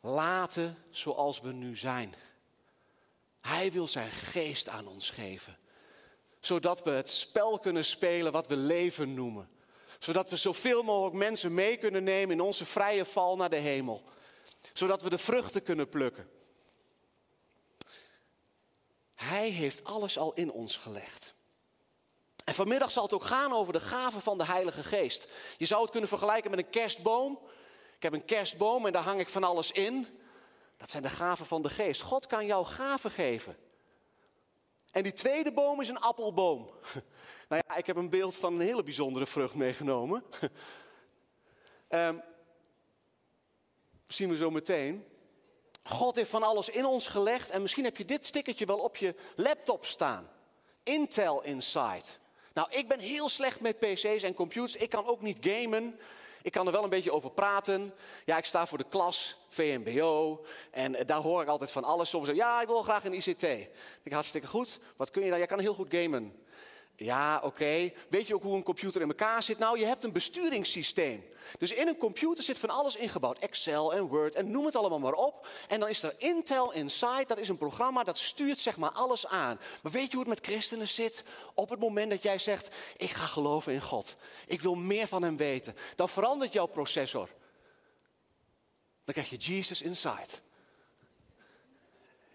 laten 0.00 0.78
zoals 0.90 1.40
we 1.40 1.52
nu 1.52 1.76
zijn. 1.76 2.14
Hij 3.40 3.72
wil 3.72 3.88
zijn 3.88 4.10
geest 4.10 4.68
aan 4.68 4.86
ons 4.86 5.10
geven. 5.10 5.58
Zodat 6.40 6.82
we 6.82 6.90
het 6.90 7.10
spel 7.10 7.58
kunnen 7.58 7.84
spelen 7.84 8.32
wat 8.32 8.46
we 8.46 8.56
leven 8.56 9.14
noemen. 9.14 9.48
Zodat 9.98 10.30
we 10.30 10.36
zoveel 10.36 10.82
mogelijk 10.82 11.16
mensen 11.16 11.54
mee 11.54 11.76
kunnen 11.76 12.04
nemen 12.04 12.34
in 12.34 12.42
onze 12.42 12.64
vrije 12.64 13.04
val 13.04 13.36
naar 13.36 13.50
de 13.50 13.56
hemel. 13.56 14.02
Zodat 14.72 15.02
we 15.02 15.10
de 15.10 15.18
vruchten 15.18 15.62
kunnen 15.62 15.88
plukken. 15.88 16.30
Hij 19.14 19.48
heeft 19.48 19.84
alles 19.84 20.18
al 20.18 20.32
in 20.32 20.52
ons 20.52 20.76
gelegd. 20.76 21.31
En 22.52 22.58
vanmiddag 22.58 22.90
zal 22.90 23.02
het 23.02 23.12
ook 23.12 23.24
gaan 23.24 23.52
over 23.52 23.72
de 23.72 23.80
gaven 23.80 24.20
van 24.20 24.38
de 24.38 24.44
Heilige 24.44 24.82
Geest. 24.82 25.32
Je 25.56 25.64
zou 25.64 25.82
het 25.82 25.90
kunnen 25.90 26.08
vergelijken 26.08 26.50
met 26.50 26.58
een 26.58 26.70
kerstboom. 26.70 27.38
Ik 27.96 28.02
heb 28.02 28.12
een 28.12 28.24
kerstboom 28.24 28.86
en 28.86 28.92
daar 28.92 29.02
hang 29.02 29.20
ik 29.20 29.28
van 29.28 29.44
alles 29.44 29.70
in. 29.70 30.06
Dat 30.76 30.90
zijn 30.90 31.02
de 31.02 31.08
gaven 31.08 31.46
van 31.46 31.62
de 31.62 31.68
Geest. 31.68 32.00
God 32.00 32.26
kan 32.26 32.46
jou 32.46 32.64
gaven 32.64 33.10
geven. 33.10 33.56
En 34.90 35.02
die 35.02 35.12
tweede 35.12 35.52
boom 35.52 35.80
is 35.80 35.88
een 35.88 36.00
appelboom. 36.00 36.70
Nou 37.48 37.62
ja, 37.66 37.76
ik 37.76 37.86
heb 37.86 37.96
een 37.96 38.10
beeld 38.10 38.36
van 38.36 38.54
een 38.54 38.60
hele 38.60 38.82
bijzondere 38.82 39.26
vrucht 39.26 39.54
meegenomen. 39.54 40.24
um, 41.88 42.22
zien 44.06 44.28
we 44.28 44.36
zo 44.36 44.50
meteen. 44.50 45.06
God 45.82 46.16
heeft 46.16 46.30
van 46.30 46.42
alles 46.42 46.68
in 46.68 46.84
ons 46.84 47.08
gelegd 47.08 47.50
en 47.50 47.62
misschien 47.62 47.84
heb 47.84 47.96
je 47.96 48.04
dit 48.04 48.26
stickertje 48.26 48.66
wel 48.66 48.78
op 48.78 48.96
je 48.96 49.14
laptop 49.36 49.84
staan. 49.84 50.30
Intel 50.82 51.42
Inside. 51.42 52.20
Nou, 52.54 52.68
ik 52.70 52.88
ben 52.88 52.98
heel 52.98 53.28
slecht 53.28 53.60
met 53.60 53.78
PC's 53.78 54.22
en 54.22 54.34
computers. 54.34 54.76
Ik 54.76 54.90
kan 54.90 55.06
ook 55.06 55.22
niet 55.22 55.38
gamen. 55.40 55.98
Ik 56.42 56.52
kan 56.52 56.66
er 56.66 56.72
wel 56.72 56.84
een 56.84 56.90
beetje 56.90 57.12
over 57.12 57.30
praten. 57.30 57.94
Ja, 58.24 58.36
ik 58.36 58.44
sta 58.44 58.66
voor 58.66 58.78
de 58.78 58.86
klas, 58.88 59.36
VMBO. 59.48 60.44
En 60.70 60.94
eh, 60.94 61.06
daar 61.06 61.20
hoor 61.20 61.42
ik 61.42 61.48
altijd 61.48 61.70
van 61.70 61.84
alles. 61.84 62.08
Soms 62.08 62.28
ja, 62.28 62.60
ik 62.60 62.66
wil 62.66 62.82
graag 62.82 63.04
een 63.04 63.14
ICT. 63.14 63.42
Ik 64.02 64.12
hartstikke 64.12 64.46
goed. 64.46 64.78
Wat 64.96 65.10
kun 65.10 65.22
je 65.22 65.28
dan? 65.28 65.38
Jij 65.38 65.46
kan 65.46 65.60
heel 65.60 65.74
goed 65.74 65.94
gamen. 65.94 66.34
Ja, 67.02 67.40
oké. 67.44 67.92
Weet 68.08 68.26
je 68.26 68.34
ook 68.34 68.42
hoe 68.42 68.56
een 68.56 68.62
computer 68.62 69.00
in 69.00 69.08
elkaar 69.08 69.42
zit? 69.42 69.58
Nou, 69.58 69.78
je 69.78 69.86
hebt 69.86 70.04
een 70.04 70.12
besturingssysteem. 70.12 71.24
Dus 71.58 71.72
in 71.72 71.88
een 71.88 71.96
computer 71.96 72.44
zit 72.44 72.58
van 72.58 72.70
alles 72.70 72.96
ingebouwd. 72.96 73.38
Excel 73.38 73.94
en 73.94 74.06
Word 74.06 74.34
en 74.34 74.50
noem 74.50 74.64
het 74.64 74.76
allemaal 74.76 74.98
maar 74.98 75.12
op. 75.12 75.48
En 75.68 75.80
dan 75.80 75.88
is 75.88 76.02
er 76.02 76.14
Intel 76.18 76.72
Inside, 76.72 77.24
dat 77.26 77.38
is 77.38 77.48
een 77.48 77.58
programma 77.58 78.04
dat 78.04 78.18
stuurt 78.18 78.58
zeg 78.58 78.76
maar 78.76 78.90
alles 78.90 79.26
aan. 79.26 79.60
Maar 79.82 79.92
weet 79.92 80.10
je 80.10 80.16
hoe 80.16 80.28
het 80.28 80.28
met 80.28 80.46
christenen 80.46 80.88
zit? 80.88 81.24
Op 81.54 81.70
het 81.70 81.80
moment 81.80 82.10
dat 82.10 82.22
jij 82.22 82.38
zegt, 82.38 82.74
ik 82.96 83.10
ga 83.10 83.26
geloven 83.26 83.72
in 83.72 83.82
God. 83.82 84.14
Ik 84.46 84.60
wil 84.60 84.74
meer 84.74 85.06
van 85.06 85.22
hem 85.22 85.36
weten. 85.36 85.76
Dan 85.96 86.08
verandert 86.08 86.52
jouw 86.52 86.66
processor. 86.66 87.28
Dan 89.04 89.14
krijg 89.14 89.30
je 89.30 89.36
Jesus 89.36 89.82
Inside. 89.82 90.28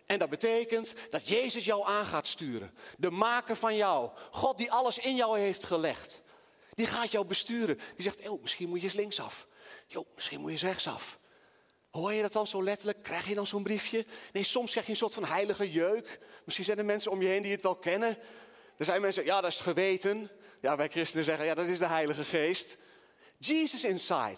En 0.08 0.20
dat 0.20 0.30
betekent 0.30 0.94
dat 1.10 1.28
Jezus 1.28 1.66
jou 1.66 1.86
aan 1.86 2.06
gaat 2.06 2.28
sturen. 2.28 2.74
De 2.98 3.10
maker 3.10 3.56
van 3.56 3.76
jou. 3.76 4.10
God 4.32 4.58
die 4.58 4.72
alles 4.72 4.98
in 4.98 5.16
jou 5.16 5.40
heeft 5.40 5.64
gelegd. 5.64 6.22
Die 6.70 6.86
gaat 6.86 7.12
jou 7.12 7.26
besturen. 7.26 7.78
Die 7.78 8.04
zegt, 8.04 8.30
oh, 8.30 8.42
misschien 8.42 8.70
moet 8.70 8.80
je 8.80 8.86
eens 8.86 8.96
linksaf. 8.96 9.48
Jo, 9.88 10.06
misschien 10.16 10.40
moet 10.40 10.48
je 10.48 10.54
eens 10.54 10.66
rechtsaf. 10.66 11.20
Hoor 11.90 12.14
je 12.14 12.22
dat 12.22 12.34
dan 12.34 12.48
zo 12.48 12.64
letterlijk? 12.64 13.04
Krijg 13.04 13.28
je 13.28 13.36
dan 13.36 13.48
zo'n 13.48 13.64
briefje? 13.64 14.06
Nee, 14.32 14.44
soms 14.44 14.72
krijg 14.72 14.86
je 14.86 14.92
een 14.92 14.98
soort 14.98 15.14
van 15.14 15.26
heilige 15.26 15.72
jeuk. 15.72 16.20
Misschien 16.44 16.66
zijn 16.66 16.78
er 16.78 16.86
mensen 16.86 17.12
om 17.12 17.22
je 17.22 17.28
heen 17.28 17.42
die 17.42 17.52
het 17.52 17.62
wel 17.62 17.76
kennen. 17.76 18.18
Er 18.78 18.86
zijn 18.86 19.02
mensen, 19.02 19.26
ja, 19.26 19.42
dat 19.42 19.52
is 19.52 19.58
het 19.58 19.64
geweten. 19.64 20.32
Ja, 20.62 20.76
wij 20.76 20.90
christenen 20.90 21.26
zeggen, 21.26 21.46
ja, 21.46 21.54
dat 21.54 21.66
is 21.66 21.80
de 21.80 21.86
Heilige 21.86 22.24
Geest. 22.24 22.78
Jesus 23.38 23.84
inside. 23.84 24.38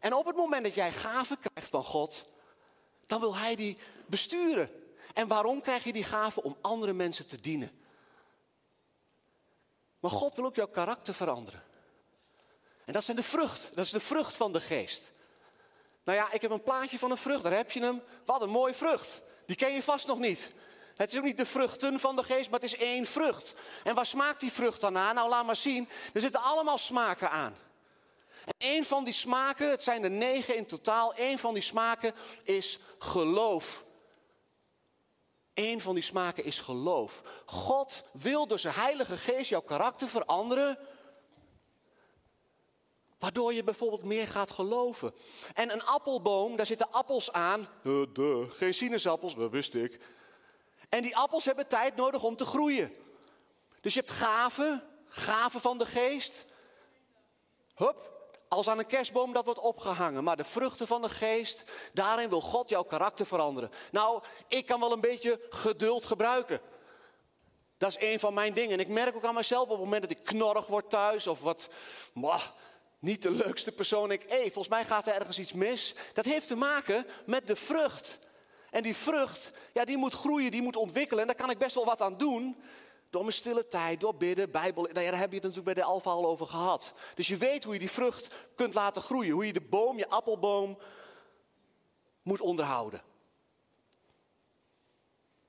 En 0.00 0.14
op 0.14 0.26
het 0.26 0.36
moment 0.36 0.64
dat 0.64 0.74
jij 0.74 0.92
gaven 0.92 1.38
krijgt 1.38 1.70
van 1.70 1.84
God, 1.84 2.24
dan 3.06 3.20
wil 3.20 3.36
Hij 3.36 3.56
die 3.56 3.76
besturen. 4.06 4.79
En 5.20 5.28
waarom 5.28 5.60
krijg 5.60 5.84
je 5.84 5.92
die 5.92 6.04
gave? 6.04 6.42
Om 6.42 6.56
andere 6.60 6.92
mensen 6.92 7.26
te 7.26 7.40
dienen. 7.40 7.70
Maar 9.98 10.10
God 10.10 10.34
wil 10.34 10.44
ook 10.44 10.54
jouw 10.54 10.68
karakter 10.68 11.14
veranderen. 11.14 11.62
En 12.84 12.92
dat, 12.92 13.04
zijn 13.04 13.16
de 13.16 13.22
vrucht, 13.22 13.68
dat 13.74 13.84
is 13.84 13.90
de 13.90 14.00
vrucht 14.00 14.36
van 14.36 14.52
de 14.52 14.60
geest. 14.60 15.12
Nou 16.04 16.18
ja, 16.18 16.32
ik 16.32 16.42
heb 16.42 16.50
een 16.50 16.62
plaatje 16.62 16.98
van 16.98 17.10
een 17.10 17.16
vrucht, 17.16 17.42
daar 17.42 17.52
heb 17.52 17.70
je 17.70 17.80
hem. 17.80 18.02
Wat 18.24 18.42
een 18.42 18.50
mooie 18.50 18.74
vrucht. 18.74 19.20
Die 19.46 19.56
ken 19.56 19.72
je 19.72 19.82
vast 19.82 20.06
nog 20.06 20.18
niet. 20.18 20.50
Het 20.96 21.12
is 21.12 21.18
ook 21.18 21.24
niet 21.24 21.36
de 21.36 21.46
vruchten 21.46 22.00
van 22.00 22.16
de 22.16 22.24
geest, 22.24 22.50
maar 22.50 22.60
het 22.60 22.72
is 22.72 22.76
één 22.76 23.06
vrucht. 23.06 23.54
En 23.84 23.94
waar 23.94 24.06
smaakt 24.06 24.40
die 24.40 24.52
vrucht 24.52 24.80
dan 24.80 24.98
aan? 24.98 25.14
Nou, 25.14 25.28
laat 25.28 25.46
maar 25.46 25.56
zien. 25.56 25.88
Er 26.12 26.20
zitten 26.20 26.42
allemaal 26.42 26.78
smaken 26.78 27.30
aan. 27.30 27.54
En 28.44 28.54
één 28.58 28.84
van 28.84 29.04
die 29.04 29.14
smaken, 29.14 29.70
het 29.70 29.82
zijn 29.82 30.04
er 30.04 30.10
negen 30.10 30.56
in 30.56 30.66
totaal, 30.66 31.14
één 31.14 31.38
van 31.38 31.54
die 31.54 31.62
smaken 31.62 32.14
is 32.42 32.78
geloof. 32.98 33.84
Eén 35.60 35.80
van 35.80 35.94
die 35.94 36.04
smaken 36.04 36.44
is 36.44 36.60
geloof. 36.60 37.22
God 37.46 38.02
wil 38.12 38.46
door 38.46 38.58
zijn 38.58 38.74
Heilige 38.74 39.16
Geest 39.16 39.50
jouw 39.50 39.60
karakter 39.60 40.08
veranderen. 40.08 40.78
Waardoor 43.18 43.52
je 43.52 43.64
bijvoorbeeld 43.64 44.04
meer 44.04 44.26
gaat 44.28 44.50
geloven. 44.50 45.14
En 45.54 45.72
een 45.72 45.84
appelboom, 45.84 46.56
daar 46.56 46.66
zitten 46.66 46.90
appels 46.90 47.32
aan. 47.32 47.68
Geen 48.48 48.74
sinaasappels, 48.74 49.34
dat 49.34 49.50
wist 49.50 49.74
ik. 49.74 50.00
En 50.88 51.02
die 51.02 51.16
appels 51.16 51.44
hebben 51.44 51.68
tijd 51.68 51.96
nodig 51.96 52.22
om 52.22 52.36
te 52.36 52.44
groeien. 52.44 52.92
Dus 53.80 53.94
je 53.94 54.00
hebt 54.00 54.12
gaven, 54.12 54.82
gaven 55.08 55.60
van 55.60 55.78
de 55.78 55.86
geest. 55.86 56.44
Hup, 57.74 58.19
als 58.52 58.68
aan 58.68 58.78
een 58.78 58.86
kerstboom 58.86 59.32
dat 59.32 59.44
wordt 59.44 59.60
opgehangen. 59.60 60.24
Maar 60.24 60.36
de 60.36 60.44
vruchten 60.44 60.86
van 60.86 61.02
de 61.02 61.08
geest, 61.08 61.64
daarin 61.92 62.28
wil 62.28 62.40
God 62.40 62.68
jouw 62.68 62.82
karakter 62.82 63.26
veranderen. 63.26 63.70
Nou, 63.90 64.22
ik 64.48 64.66
kan 64.66 64.80
wel 64.80 64.92
een 64.92 65.00
beetje 65.00 65.40
geduld 65.50 66.04
gebruiken. 66.04 66.60
Dat 67.78 67.88
is 67.90 68.12
een 68.12 68.20
van 68.20 68.34
mijn 68.34 68.52
dingen. 68.52 68.72
En 68.72 68.78
ik 68.78 68.88
merk 68.88 69.16
ook 69.16 69.24
aan 69.24 69.34
mezelf 69.34 69.62
op 69.62 69.70
het 69.70 69.78
moment 69.78 70.02
dat 70.02 70.10
ik 70.10 70.24
knorrig 70.24 70.66
word 70.66 70.90
thuis 70.90 71.26
of 71.26 71.40
wat, 71.40 71.68
mwah, 72.12 72.42
niet 72.98 73.22
de 73.22 73.30
leukste 73.30 73.72
persoon. 73.72 74.10
Ik, 74.10 74.24
hey, 74.28 74.42
volgens 74.42 74.68
mij 74.68 74.84
gaat 74.84 75.06
er 75.06 75.14
ergens 75.14 75.38
iets 75.38 75.52
mis. 75.52 75.94
Dat 76.14 76.24
heeft 76.24 76.46
te 76.46 76.56
maken 76.56 77.06
met 77.26 77.46
de 77.46 77.56
vrucht. 77.56 78.18
En 78.70 78.82
die 78.82 78.96
vrucht, 78.96 79.52
ja, 79.72 79.84
die 79.84 79.96
moet 79.96 80.14
groeien, 80.14 80.50
die 80.50 80.62
moet 80.62 80.76
ontwikkelen. 80.76 81.20
En 81.20 81.26
daar 81.26 81.36
kan 81.36 81.50
ik 81.50 81.58
best 81.58 81.74
wel 81.74 81.84
wat 81.84 82.00
aan 82.00 82.16
doen. 82.16 82.62
Door 83.10 83.22
mijn 83.22 83.34
stille 83.34 83.66
tijd, 83.66 84.00
door 84.00 84.14
bidden, 84.14 84.50
Bijbel. 84.50 84.82
Nou 84.82 84.94
daar 84.94 85.18
heb 85.18 85.30
je 85.30 85.36
het 85.36 85.44
natuurlijk 85.46 85.64
bij 85.64 85.74
de 85.74 85.82
Alfa 85.82 86.10
al 86.10 86.26
over 86.26 86.46
gehad. 86.46 86.92
Dus 87.14 87.26
je 87.26 87.36
weet 87.36 87.64
hoe 87.64 87.72
je 87.72 87.78
die 87.78 87.90
vrucht 87.90 88.30
kunt 88.54 88.74
laten 88.74 89.02
groeien. 89.02 89.32
Hoe 89.32 89.46
je 89.46 89.52
de 89.52 89.60
boom, 89.60 89.96
je 89.96 90.08
appelboom, 90.08 90.78
moet 92.22 92.40
onderhouden. 92.40 93.02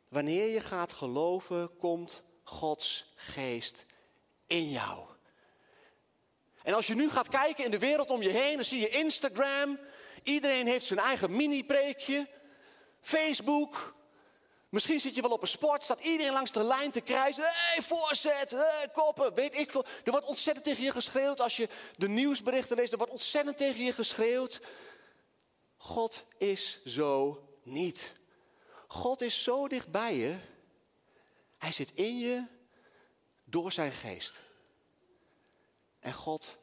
Wanneer 0.10 0.48
je 0.48 0.60
gaat 0.60 0.94
geloven, 0.94 1.78
komt 1.78 2.22
Gods 2.44 3.12
geest 3.16 3.86
in 4.48 4.70
jou. 4.70 5.06
En 6.64 6.74
als 6.74 6.88
je 6.88 6.96
nu 6.96 7.10
gaat 7.10 7.30
kijken 7.30 7.66
in 7.66 7.72
de 7.72 7.80
wereld 7.80 8.10
om 8.10 8.22
je 8.22 8.30
heen, 8.30 8.56
dan 8.56 8.66
zie 8.66 8.80
je 8.80 8.90
Instagram. 8.90 9.80
Iedereen 10.24 10.68
heeft 10.68 10.86
zijn 10.86 11.00
eigen 11.00 11.36
mini-preekje. 11.36 12.28
Facebook. 13.02 13.96
Misschien 14.72 15.00
zit 15.00 15.16
je 15.16 15.22
wel 15.22 15.32
op 15.32 15.42
een 15.42 15.48
sport, 15.48 15.84
staat 15.84 16.00
iedereen 16.02 16.34
langs 16.34 16.52
de 16.52 16.64
lijn 16.64 16.92
te 16.92 17.02
krijzen. 17.02 17.44
Hey, 17.46 17.82
voorzet, 17.82 18.52
hey, 18.52 18.90
koppen, 18.94 19.34
weet 19.34 19.56
ik 19.56 19.72
veel. 19.72 19.86
Er 20.04 20.12
wordt 20.12 20.26
ontzettend 20.26 20.66
tegen 20.66 20.84
je 20.84 20.92
geschreeuwd 20.92 21.42
als 21.42 21.56
je 21.56 21.70
de 21.98 22.08
nieuwsberichten 22.08 22.76
leest. 22.76 22.92
Er 22.92 22.98
wordt 22.98 23.12
ontzettend 23.12 23.58
tegen 23.58 23.84
je 23.84 23.94
geschreeuwd. 23.94 24.62
God 25.78 26.24
is 26.38 26.84
zo 26.86 27.44
niet. 27.64 28.14
God 28.88 29.22
is 29.22 29.44
zo 29.44 29.68
dicht 29.68 29.92
bij 29.92 30.16
je. 30.16 30.38
Hij 31.58 31.72
zit 31.72 31.92
in 31.94 32.20
je 32.20 32.46
door 33.44 33.72
zijn 33.72 33.92
geest. 33.92 34.44
En 36.00 36.14
God 36.14 36.58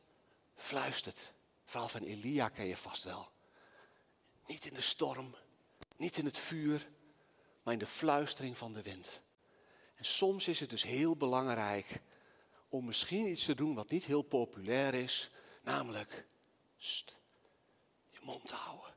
fluistert. 0.56 1.32
Verhaal 1.64 1.88
van 1.88 2.02
Elia 2.02 2.48
ken 2.48 2.66
je 2.66 2.76
vast 2.76 3.04
wel. 3.04 3.28
Niet 4.46 4.66
in 4.66 4.74
de 4.74 4.80
storm, 4.80 5.34
niet 5.96 6.16
in 6.16 6.24
het 6.24 6.38
vuur, 6.38 6.88
maar 7.68 7.76
in 7.76 7.84
de 7.84 7.92
fluistering 7.92 8.58
van 8.58 8.72
de 8.72 8.82
wind. 8.82 9.20
En 9.94 10.04
soms 10.04 10.48
is 10.48 10.60
het 10.60 10.70
dus 10.70 10.82
heel 10.82 11.16
belangrijk 11.16 12.00
om 12.68 12.84
misschien 12.84 13.28
iets 13.28 13.44
te 13.44 13.54
doen 13.54 13.74
wat 13.74 13.90
niet 13.90 14.04
heel 14.04 14.22
populair 14.22 14.94
is, 14.94 15.30
namelijk 15.62 16.26
st, 16.78 17.16
je 18.10 18.18
mond 18.22 18.46
te 18.46 18.54
houden. 18.54 18.94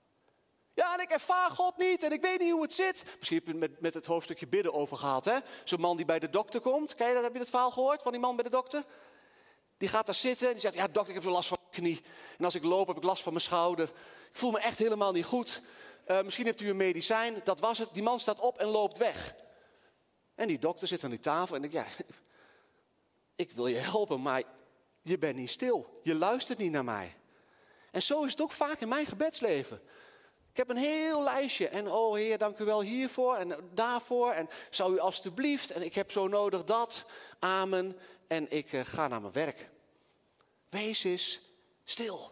Ja, 0.74 0.94
en 0.94 1.02
ik 1.02 1.10
ervaar 1.10 1.50
God 1.50 1.78
niet 1.78 2.04
en 2.04 2.12
ik 2.12 2.22
weet 2.22 2.40
niet 2.40 2.52
hoe 2.52 2.62
het 2.62 2.74
zit. 2.74 3.04
Misschien 3.18 3.38
heb 3.38 3.46
je 3.46 3.52
het 3.52 3.60
met, 3.60 3.82
met 3.82 3.94
het 3.94 4.06
hoofdstukje 4.06 4.48
bidden 4.48 4.74
over 4.74 4.98
gehad, 4.98 5.26
hè? 5.26 5.38
Zo'n 5.64 5.80
man 5.80 5.98
die 5.98 6.06
bij 6.06 6.20
de 6.20 6.30
dokter 6.30 6.62
komt. 6.62 6.96
Ken 6.96 7.08
je 7.08 7.14
dat? 7.14 7.24
Heb 7.24 7.34
je 7.34 7.40
het 7.40 7.50
verhaal 7.50 7.72
gehoord 7.72 8.02
van 8.02 8.12
die 8.12 8.22
man 8.22 8.36
bij 8.36 8.44
de 8.44 8.50
dokter? 8.50 8.84
Die 9.78 9.90
gaat 9.90 10.06
daar 10.06 10.16
zitten 10.16 10.48
en 10.48 10.54
die 10.54 10.62
zegt, 10.62 10.74
ja 10.74 10.88
dokter, 10.88 11.16
ik 11.16 11.22
heb 11.22 11.32
last 11.32 11.48
van 11.48 11.58
mijn 11.62 11.74
knie. 11.82 12.02
En 12.38 12.46
als 12.46 12.56
ik 12.56 12.64
loop 12.64 12.88
heb 12.88 12.98
ik 12.98 13.04
last 13.04 13.24
van 13.24 13.34
mijn 13.34 13.46
schouder. 13.46 13.88
Ik 14.32 14.38
voel 14.38 14.52
me 14.52 14.60
echt 14.60 14.78
helemaal 14.78 15.12
niet 15.12 15.26
goed. 15.26 15.62
Uh, 16.08 16.22
misschien 16.22 16.46
hebt 16.46 16.62
u 16.62 16.70
een 16.70 16.78
medicijn, 16.78 17.42
dat 17.44 17.60
was 17.60 17.78
het. 17.78 17.90
Die 17.94 18.04
man 18.04 18.20
staat 18.20 18.40
op 18.40 18.58
en 18.58 18.68
loopt 18.68 18.98
weg. 18.98 19.36
En 20.36 20.48
die 20.48 20.60
dokter 20.60 20.88
zit 20.88 21.04
aan 21.04 21.10
die 21.10 21.20
tafel 21.20 21.56
en 21.56 21.62
denkt, 21.62 21.76
ja, 21.76 21.86
ik 23.44 23.52
wil 23.52 23.68
je 23.68 23.78
helpen, 23.78 24.22
maar 24.22 24.44
je 25.02 25.18
bent 25.18 25.36
niet 25.36 25.50
stil. 25.50 26.00
Je 26.04 26.16
luistert 26.16 26.58
niet 26.58 26.72
naar 26.72 26.84
mij. 26.84 27.16
En 27.92 28.02
zo 28.02 28.24
is 28.24 28.32
het 28.32 28.42
ook 28.42 28.52
vaak 28.52 28.80
in 28.80 28.88
mijn 28.88 29.06
gebedsleven. 29.06 29.82
Ik 30.52 30.58
heb 30.58 30.70
een 30.70 30.78
heel 30.78 31.24
lijstje. 31.24 31.68
En 31.68 31.92
oh 31.92 32.16
Heer, 32.16 32.38
dank 32.38 32.58
u 32.58 32.66
wel 32.66 32.82
hiervoor 32.82 33.36
en 33.36 33.70
daarvoor. 33.74 34.32
En 34.32 34.50
zou 34.70 34.94
u 34.94 35.00
alstublieft. 35.00 35.72
En 35.72 35.82
ik 35.82 35.94
heb 35.94 36.12
zo 36.12 36.28
nodig 36.28 36.64
dat. 36.64 37.06
Amen. 37.40 37.98
En 38.28 38.52
ik 38.52 38.72
uh, 38.72 38.82
ga 38.86 39.08
naar 39.08 39.22
mijn 39.22 39.34
werk. 39.34 39.70
Wees 40.70 41.04
eens 41.04 41.42
stil. 41.84 42.32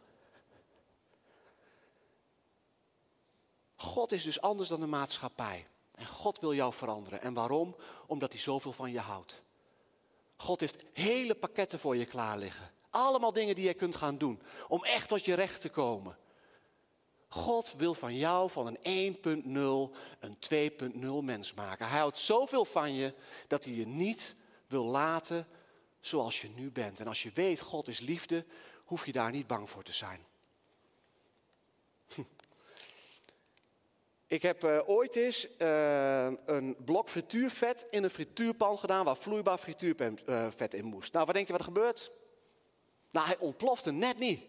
God 3.81 4.11
is 4.11 4.23
dus 4.23 4.41
anders 4.41 4.69
dan 4.69 4.79
de 4.79 4.85
maatschappij. 4.85 5.67
En 5.95 6.07
God 6.07 6.39
wil 6.39 6.53
jou 6.53 6.73
veranderen. 6.73 7.21
En 7.21 7.33
waarom? 7.33 7.75
Omdat 8.07 8.31
hij 8.31 8.41
zoveel 8.41 8.73
van 8.73 8.91
je 8.91 8.99
houdt. 8.99 9.41
God 10.35 10.59
heeft 10.59 10.83
hele 10.93 11.35
pakketten 11.35 11.79
voor 11.79 11.95
je 11.95 12.05
klaar 12.05 12.37
liggen. 12.37 12.71
Allemaal 12.89 13.33
dingen 13.33 13.55
die 13.55 13.67
je 13.67 13.73
kunt 13.73 13.95
gaan 13.95 14.17
doen. 14.17 14.41
Om 14.67 14.83
echt 14.85 15.07
tot 15.07 15.25
je 15.25 15.33
recht 15.33 15.61
te 15.61 15.69
komen. 15.69 16.17
God 17.27 17.73
wil 17.77 17.93
van 17.93 18.15
jou 18.15 18.49
van 18.49 18.77
een 18.81 19.15
1.0 19.15 19.97
een 20.19 20.37
2.0 21.21 21.23
mens 21.23 21.53
maken. 21.53 21.87
Hij 21.87 21.99
houdt 21.99 22.17
zoveel 22.17 22.65
van 22.65 22.93
je 22.93 23.13
dat 23.47 23.63
hij 23.63 23.73
je 23.73 23.87
niet 23.87 24.35
wil 24.67 24.83
laten 24.83 25.47
zoals 25.99 26.41
je 26.41 26.49
nu 26.49 26.71
bent. 26.71 26.99
En 26.99 27.07
als 27.07 27.23
je 27.23 27.31
weet 27.33 27.59
God 27.59 27.87
is 27.87 27.99
liefde, 27.99 28.45
hoef 28.85 29.05
je 29.05 29.11
daar 29.11 29.31
niet 29.31 29.47
bang 29.47 29.69
voor 29.69 29.83
te 29.83 29.93
zijn. 29.93 30.27
Ik 34.29 34.41
heb 34.41 34.63
uh, 34.63 34.79
ooit 34.85 35.15
eens 35.15 35.47
uh, 35.57 36.31
een 36.45 36.75
blok 36.85 37.09
frituurvet 37.09 37.85
in 37.89 38.03
een 38.03 38.09
frituurpan 38.09 38.79
gedaan 38.79 39.05
waar 39.05 39.17
vloeibaar 39.17 39.57
frituurvet 39.57 40.73
in 40.73 40.85
moest. 40.85 41.13
Nou, 41.13 41.25
wat 41.25 41.35
denk 41.35 41.47
je 41.47 41.51
wat 41.51 41.61
er 41.61 41.67
gebeurt? 41.67 42.11
Nou, 43.11 43.27
hij 43.27 43.37
ontplofte 43.37 43.91
net 43.91 44.19
niet. 44.19 44.41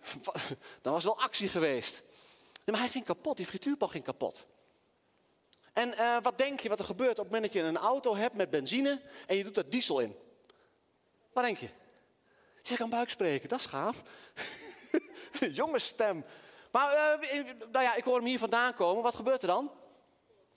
Dan 0.82 0.92
was 0.92 1.04
wel 1.04 1.20
actie 1.20 1.48
geweest. 1.48 2.02
Maar 2.64 2.80
hij 2.80 2.88
ging 2.88 3.04
kapot, 3.04 3.36
die 3.36 3.46
frituurpan 3.46 3.90
ging 3.90 4.04
kapot. 4.04 4.46
En 5.72 5.88
uh, 5.88 6.16
wat 6.22 6.38
denk 6.38 6.60
je 6.60 6.68
wat 6.68 6.78
er 6.78 6.84
gebeurt 6.84 7.18
op 7.18 7.24
het 7.24 7.32
moment 7.32 7.52
dat 7.52 7.62
je 7.62 7.68
een 7.68 7.76
auto 7.76 8.16
hebt 8.16 8.34
met 8.34 8.50
benzine 8.50 9.00
en 9.26 9.36
je 9.36 9.44
doet 9.44 9.56
er 9.56 9.70
diesel 9.70 10.00
in? 10.00 10.16
Wat 11.32 11.44
denk 11.44 11.56
je? 11.56 11.68
Ze 12.62 12.76
kan 12.76 12.90
buik 12.90 13.10
spreken, 13.10 13.48
dat 13.48 13.58
is 13.58 13.66
gaaf. 13.66 14.02
Jonge 15.60 15.78
stem. 15.78 16.24
Maar 16.70 17.18
uh, 17.22 17.44
nou 17.72 17.84
ja, 17.84 17.94
ik 17.94 18.04
hoor 18.04 18.16
hem 18.16 18.24
hier 18.24 18.38
vandaan 18.38 18.74
komen. 18.74 19.02
Wat 19.02 19.14
gebeurt 19.14 19.42
er 19.42 19.48
dan? 19.48 19.70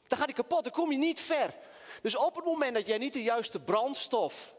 Dan 0.07 0.17
gaat 0.17 0.27
hij 0.27 0.35
kapot, 0.35 0.63
dan 0.63 0.73
kom 0.73 0.91
je 0.91 0.97
niet 0.97 1.21
ver. 1.21 1.53
Dus 2.01 2.15
op 2.15 2.35
het 2.35 2.45
moment 2.45 2.75
dat 2.75 2.87
jij 2.87 2.97
niet 2.97 3.13
de 3.13 3.23
juiste 3.23 3.59
brandstof 3.59 4.55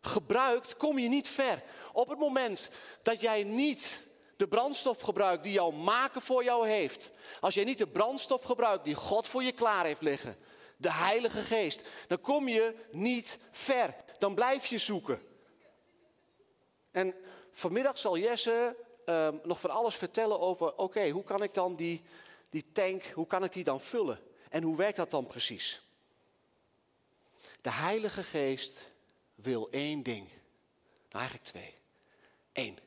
gebruikt, 0.00 0.76
kom 0.76 0.98
je 0.98 1.08
niet 1.08 1.28
ver. 1.28 1.62
Op 1.92 2.08
het 2.08 2.18
moment 2.18 2.70
dat 3.02 3.20
jij 3.20 3.42
niet 3.42 4.06
de 4.36 4.48
brandstof 4.48 5.00
gebruikt 5.00 5.42
die 5.42 5.52
jouw 5.52 5.70
maken 5.70 6.22
voor 6.22 6.44
jou 6.44 6.68
heeft. 6.68 7.10
Als 7.40 7.54
jij 7.54 7.64
niet 7.64 7.78
de 7.78 7.88
brandstof 7.88 8.42
gebruikt 8.42 8.84
die 8.84 8.94
God 8.94 9.26
voor 9.26 9.42
je 9.42 9.52
klaar 9.52 9.84
heeft 9.84 10.00
liggen. 10.00 10.36
De 10.76 10.92
Heilige 10.92 11.40
Geest. 11.40 11.82
Dan 12.06 12.20
kom 12.20 12.48
je 12.48 12.74
niet 12.90 13.38
ver. 13.50 13.94
Dan 14.18 14.34
blijf 14.34 14.66
je 14.66 14.78
zoeken. 14.78 15.22
En 16.90 17.14
vanmiddag 17.52 17.98
zal 17.98 18.18
Jesse 18.18 18.76
uh, 19.08 19.28
nog 19.42 19.60
van 19.60 19.70
alles 19.70 19.94
vertellen 19.94 20.40
over, 20.40 20.76
oké, 20.76 21.08
hoe 21.08 21.24
kan 21.24 21.42
ik 21.42 21.54
dan 21.54 21.76
die, 21.76 22.02
die 22.50 22.72
tank, 22.72 23.04
hoe 23.04 23.26
kan 23.26 23.44
ik 23.44 23.52
die 23.52 23.64
dan 23.64 23.80
vullen? 23.80 24.20
En 24.48 24.62
hoe 24.62 24.76
werkt 24.76 24.96
dat 24.96 25.10
dan 25.10 25.26
precies? 25.26 25.82
De 27.60 27.70
Heilige 27.70 28.22
Geest 28.22 28.86
wil 29.34 29.70
één 29.70 30.02
ding. 30.02 30.28
Nou, 31.08 31.24
eigenlijk 31.24 31.44
twee. 31.44 31.74
Eén. 32.52 32.78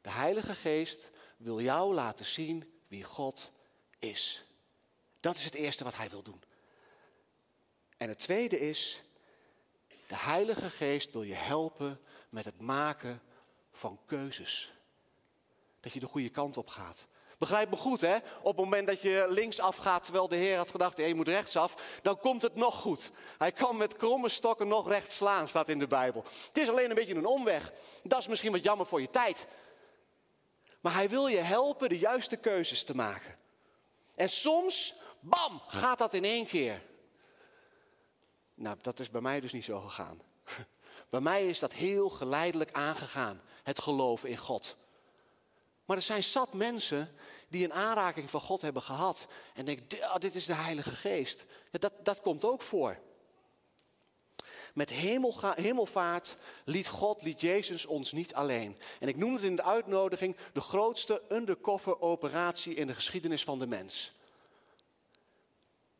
De 0.00 0.10
Heilige 0.10 0.54
Geest 0.54 1.10
wil 1.36 1.60
jou 1.60 1.94
laten 1.94 2.26
zien 2.26 2.80
wie 2.88 3.04
God 3.04 3.50
is. 3.98 4.44
Dat 5.20 5.36
is 5.36 5.44
het 5.44 5.54
eerste 5.54 5.84
wat 5.84 5.96
hij 5.96 6.10
wil 6.10 6.22
doen. 6.22 6.42
En 7.96 8.08
het 8.08 8.18
tweede 8.18 8.60
is, 8.60 9.02
de 10.06 10.16
Heilige 10.16 10.70
Geest 10.70 11.12
wil 11.12 11.22
je 11.22 11.34
helpen 11.34 12.00
met 12.28 12.44
het 12.44 12.60
maken 12.60 13.22
van 13.72 13.98
keuzes. 14.06 14.75
Dat 15.86 15.94
je 15.94 16.00
de 16.00 16.06
goede 16.06 16.28
kant 16.28 16.56
op 16.56 16.68
gaat. 16.68 17.06
Begrijp 17.38 17.70
me 17.70 17.76
goed, 17.76 18.00
hè? 18.00 18.16
Op 18.16 18.56
het 18.56 18.56
moment 18.56 18.86
dat 18.86 19.00
je 19.00 19.26
linksaf 19.28 19.76
gaat, 19.76 20.04
terwijl 20.04 20.28
de 20.28 20.36
Heer 20.36 20.56
had 20.56 20.70
gedacht, 20.70 20.98
je 20.98 21.14
moet 21.14 21.28
rechtsaf, 21.28 22.00
dan 22.02 22.18
komt 22.18 22.42
het 22.42 22.54
nog 22.54 22.74
goed. 22.74 23.10
Hij 23.38 23.52
kan 23.52 23.76
met 23.76 23.96
kromme 23.96 24.28
stokken 24.28 24.68
nog 24.68 24.88
rechts 24.88 25.16
slaan, 25.16 25.48
staat 25.48 25.68
in 25.68 25.78
de 25.78 25.86
Bijbel. 25.86 26.24
Het 26.46 26.58
is 26.58 26.68
alleen 26.68 26.88
een 26.88 26.94
beetje 26.94 27.14
een 27.14 27.26
omweg. 27.26 27.72
Dat 28.02 28.18
is 28.18 28.26
misschien 28.26 28.52
wat 28.52 28.62
jammer 28.62 28.86
voor 28.86 29.00
je 29.00 29.10
tijd. 29.10 29.46
Maar 30.80 30.94
hij 30.94 31.08
wil 31.08 31.26
je 31.26 31.36
helpen 31.36 31.88
de 31.88 31.98
juiste 31.98 32.36
keuzes 32.36 32.84
te 32.84 32.94
maken. 32.94 33.36
En 34.14 34.28
soms, 34.28 34.94
bam, 35.20 35.62
gaat 35.66 35.98
dat 35.98 36.14
in 36.14 36.24
één 36.24 36.46
keer. 36.46 36.82
Nou, 38.54 38.76
dat 38.80 39.00
is 39.00 39.10
bij 39.10 39.20
mij 39.20 39.40
dus 39.40 39.52
niet 39.52 39.64
zo 39.64 39.80
gegaan. 39.80 40.20
Bij 41.10 41.20
mij 41.20 41.48
is 41.48 41.58
dat 41.58 41.72
heel 41.72 42.08
geleidelijk 42.08 42.72
aangegaan, 42.72 43.42
het 43.62 43.80
geloven 43.80 44.28
in 44.28 44.36
God. 44.36 44.76
Maar 45.86 45.96
er 45.96 46.02
zijn 46.02 46.22
zat 46.22 46.52
mensen 46.52 47.10
die 47.48 47.64
een 47.64 47.72
aanraking 47.72 48.30
van 48.30 48.40
God 48.40 48.60
hebben 48.60 48.82
gehad. 48.82 49.26
En 49.54 49.64
denken, 49.64 50.02
ah, 50.02 50.20
dit 50.20 50.34
is 50.34 50.44
de 50.44 50.54
Heilige 50.54 50.90
Geest. 50.90 51.44
Dat, 51.70 51.92
dat 52.02 52.20
komt 52.20 52.44
ook 52.44 52.62
voor. 52.62 52.98
Met 54.74 54.90
hemelvaart 54.90 56.36
liet 56.64 56.86
God, 56.86 57.22
liet 57.22 57.40
Jezus 57.40 57.86
ons 57.86 58.12
niet 58.12 58.34
alleen. 58.34 58.78
En 59.00 59.08
ik 59.08 59.16
noem 59.16 59.32
het 59.32 59.42
in 59.42 59.56
de 59.56 59.62
uitnodiging 59.62 60.36
de 60.52 60.60
grootste 60.60 61.22
undercover 61.28 62.00
operatie 62.00 62.74
in 62.74 62.86
de 62.86 62.94
geschiedenis 62.94 63.44
van 63.44 63.58
de 63.58 63.66
mens. 63.66 64.12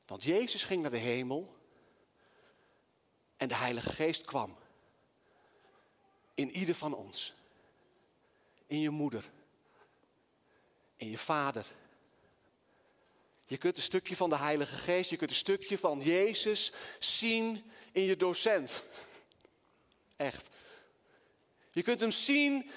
Want 0.07 0.22
Jezus 0.22 0.64
ging 0.64 0.83
naar 0.83 0.90
de 0.90 0.96
hemel 0.96 1.57
en 3.37 3.49
de 3.49 3.55
Heilige 3.57 3.90
Geest 3.90 4.25
kwam. 4.25 4.57
In 6.35 6.51
ieder 6.51 6.75
van 6.75 6.94
ons. 6.94 7.35
In 8.66 8.81
je 8.81 8.90
moeder. 8.90 9.31
In 10.96 11.11
je 11.11 11.18
vader. 11.18 11.66
Je 13.46 13.56
kunt 13.56 13.76
een 13.76 13.82
stukje 13.82 14.16
van 14.16 14.30
de 14.30 14.37
Heilige 14.37 14.76
Geest, 14.76 15.11
je 15.11 15.16
kunt 15.16 15.30
een 15.30 15.37
stukje 15.37 15.78
van 15.78 16.00
Jezus 16.00 16.72
zien 16.98 17.64
in 17.92 18.02
je 18.02 18.16
docent. 18.16 18.82
Echt. 20.16 20.48
Je 21.70 21.82
kunt 21.82 22.00
hem 22.00 22.11
zien 22.11 22.70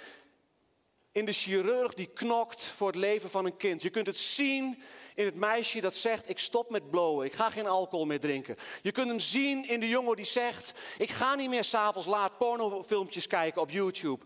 in 1.12 1.26
de 1.26 1.34
chirurg 1.34 1.94
die 1.94 2.08
knokt 2.14 2.64
voor 2.64 2.88
het 2.88 2.96
leven 2.96 3.30
van 3.30 3.46
een 3.46 3.58
kind. 3.58 3.82
Je 3.82 3.90
kunt 3.90 4.08
het 4.08 4.18
zien 4.18 4.82
in 5.16 5.26
het 5.26 5.36
meisje 5.36 5.82
dat 5.82 5.96
zegt: 5.96 6.30
Ik 6.30 6.40
stop 6.40 6.70
met 6.70 6.90
blowen, 6.90 7.26
ik 7.26 7.34
ga 7.34 7.50
geen 7.50 7.68
alcohol 7.68 8.06
meer 8.06 8.20
drinken. 8.20 8.56
Je 8.82 8.92
kunt 8.92 9.08
hem 9.08 9.20
zien 9.20 9.68
in 9.68 9.80
de 9.80 9.90
jongen 9.90 10.16
die 10.16 10.26
zegt: 10.26 10.74
Ik 10.98 11.10
ga 11.10 11.36
niet 11.36 11.50
meer 11.50 11.64
s'avonds 11.64 12.08
laat 12.08 12.38
pornofilmpjes 12.38 13.28
kijken 13.28 13.62
op 13.62 13.70
YouTube. 13.70 14.26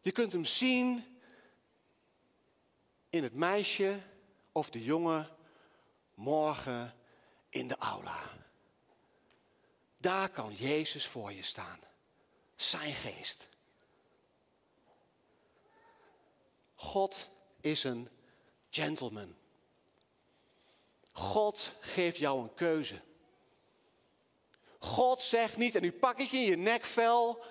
Je 0.00 0.12
kunt 0.12 0.32
hem 0.32 0.44
zien 0.44 1.04
in 3.14 3.22
het 3.22 3.34
meisje 3.34 4.00
of 4.52 4.70
de 4.70 4.82
jongen 4.82 5.28
morgen 6.14 6.94
in 7.48 7.68
de 7.68 7.76
aula. 7.76 8.20
Daar 9.96 10.28
kan 10.28 10.54
Jezus 10.54 11.06
voor 11.06 11.32
je 11.32 11.42
staan. 11.42 11.80
Zijn 12.54 12.94
geest. 12.94 13.48
God 16.74 17.28
is 17.60 17.84
een 17.84 18.08
gentleman. 18.70 19.34
God 21.12 21.74
geeft 21.80 22.16
jou 22.16 22.42
een 22.42 22.54
keuze. 22.54 23.00
God 24.78 25.20
zegt 25.20 25.56
niet, 25.56 25.74
en 25.74 25.82
nu 25.82 25.92
pak 25.92 26.18
ik 26.18 26.30
je 26.30 26.36
in 26.36 26.44
je 26.44 26.56
nekvel 26.56 27.44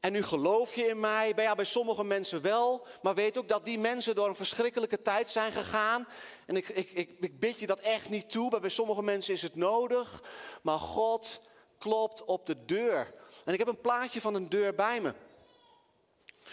en 0.00 0.12
nu 0.12 0.22
geloof 0.22 0.74
je 0.74 0.86
in 0.86 1.00
mij. 1.00 1.32
Ja, 1.36 1.54
bij 1.54 1.64
sommige 1.64 2.04
mensen 2.04 2.42
wel, 2.42 2.86
maar 3.02 3.14
weet 3.14 3.38
ook 3.38 3.48
dat 3.48 3.64
die 3.64 3.78
mensen 3.78 4.14
door 4.14 4.28
een 4.28 4.36
verschrikkelijke 4.36 5.02
tijd 5.02 5.28
zijn 5.28 5.52
gegaan. 5.52 6.08
En 6.46 6.56
ik, 6.56 6.68
ik, 6.68 6.90
ik, 6.90 7.10
ik 7.20 7.40
bid 7.40 7.60
je 7.60 7.66
dat 7.66 7.80
echt 7.80 8.08
niet 8.08 8.30
toe, 8.30 8.50
maar 8.50 8.60
bij 8.60 8.70
sommige 8.70 9.02
mensen 9.02 9.34
is 9.34 9.42
het 9.42 9.54
nodig. 9.54 10.22
Maar 10.62 10.78
God 10.78 11.40
klopt 11.78 12.24
op 12.24 12.46
de 12.46 12.64
deur. 12.64 13.14
En 13.44 13.52
ik 13.52 13.58
heb 13.58 13.68
een 13.68 13.80
plaatje 13.80 14.20
van 14.20 14.34
een 14.34 14.48
deur 14.48 14.74
bij 14.74 15.00
me. 15.00 15.14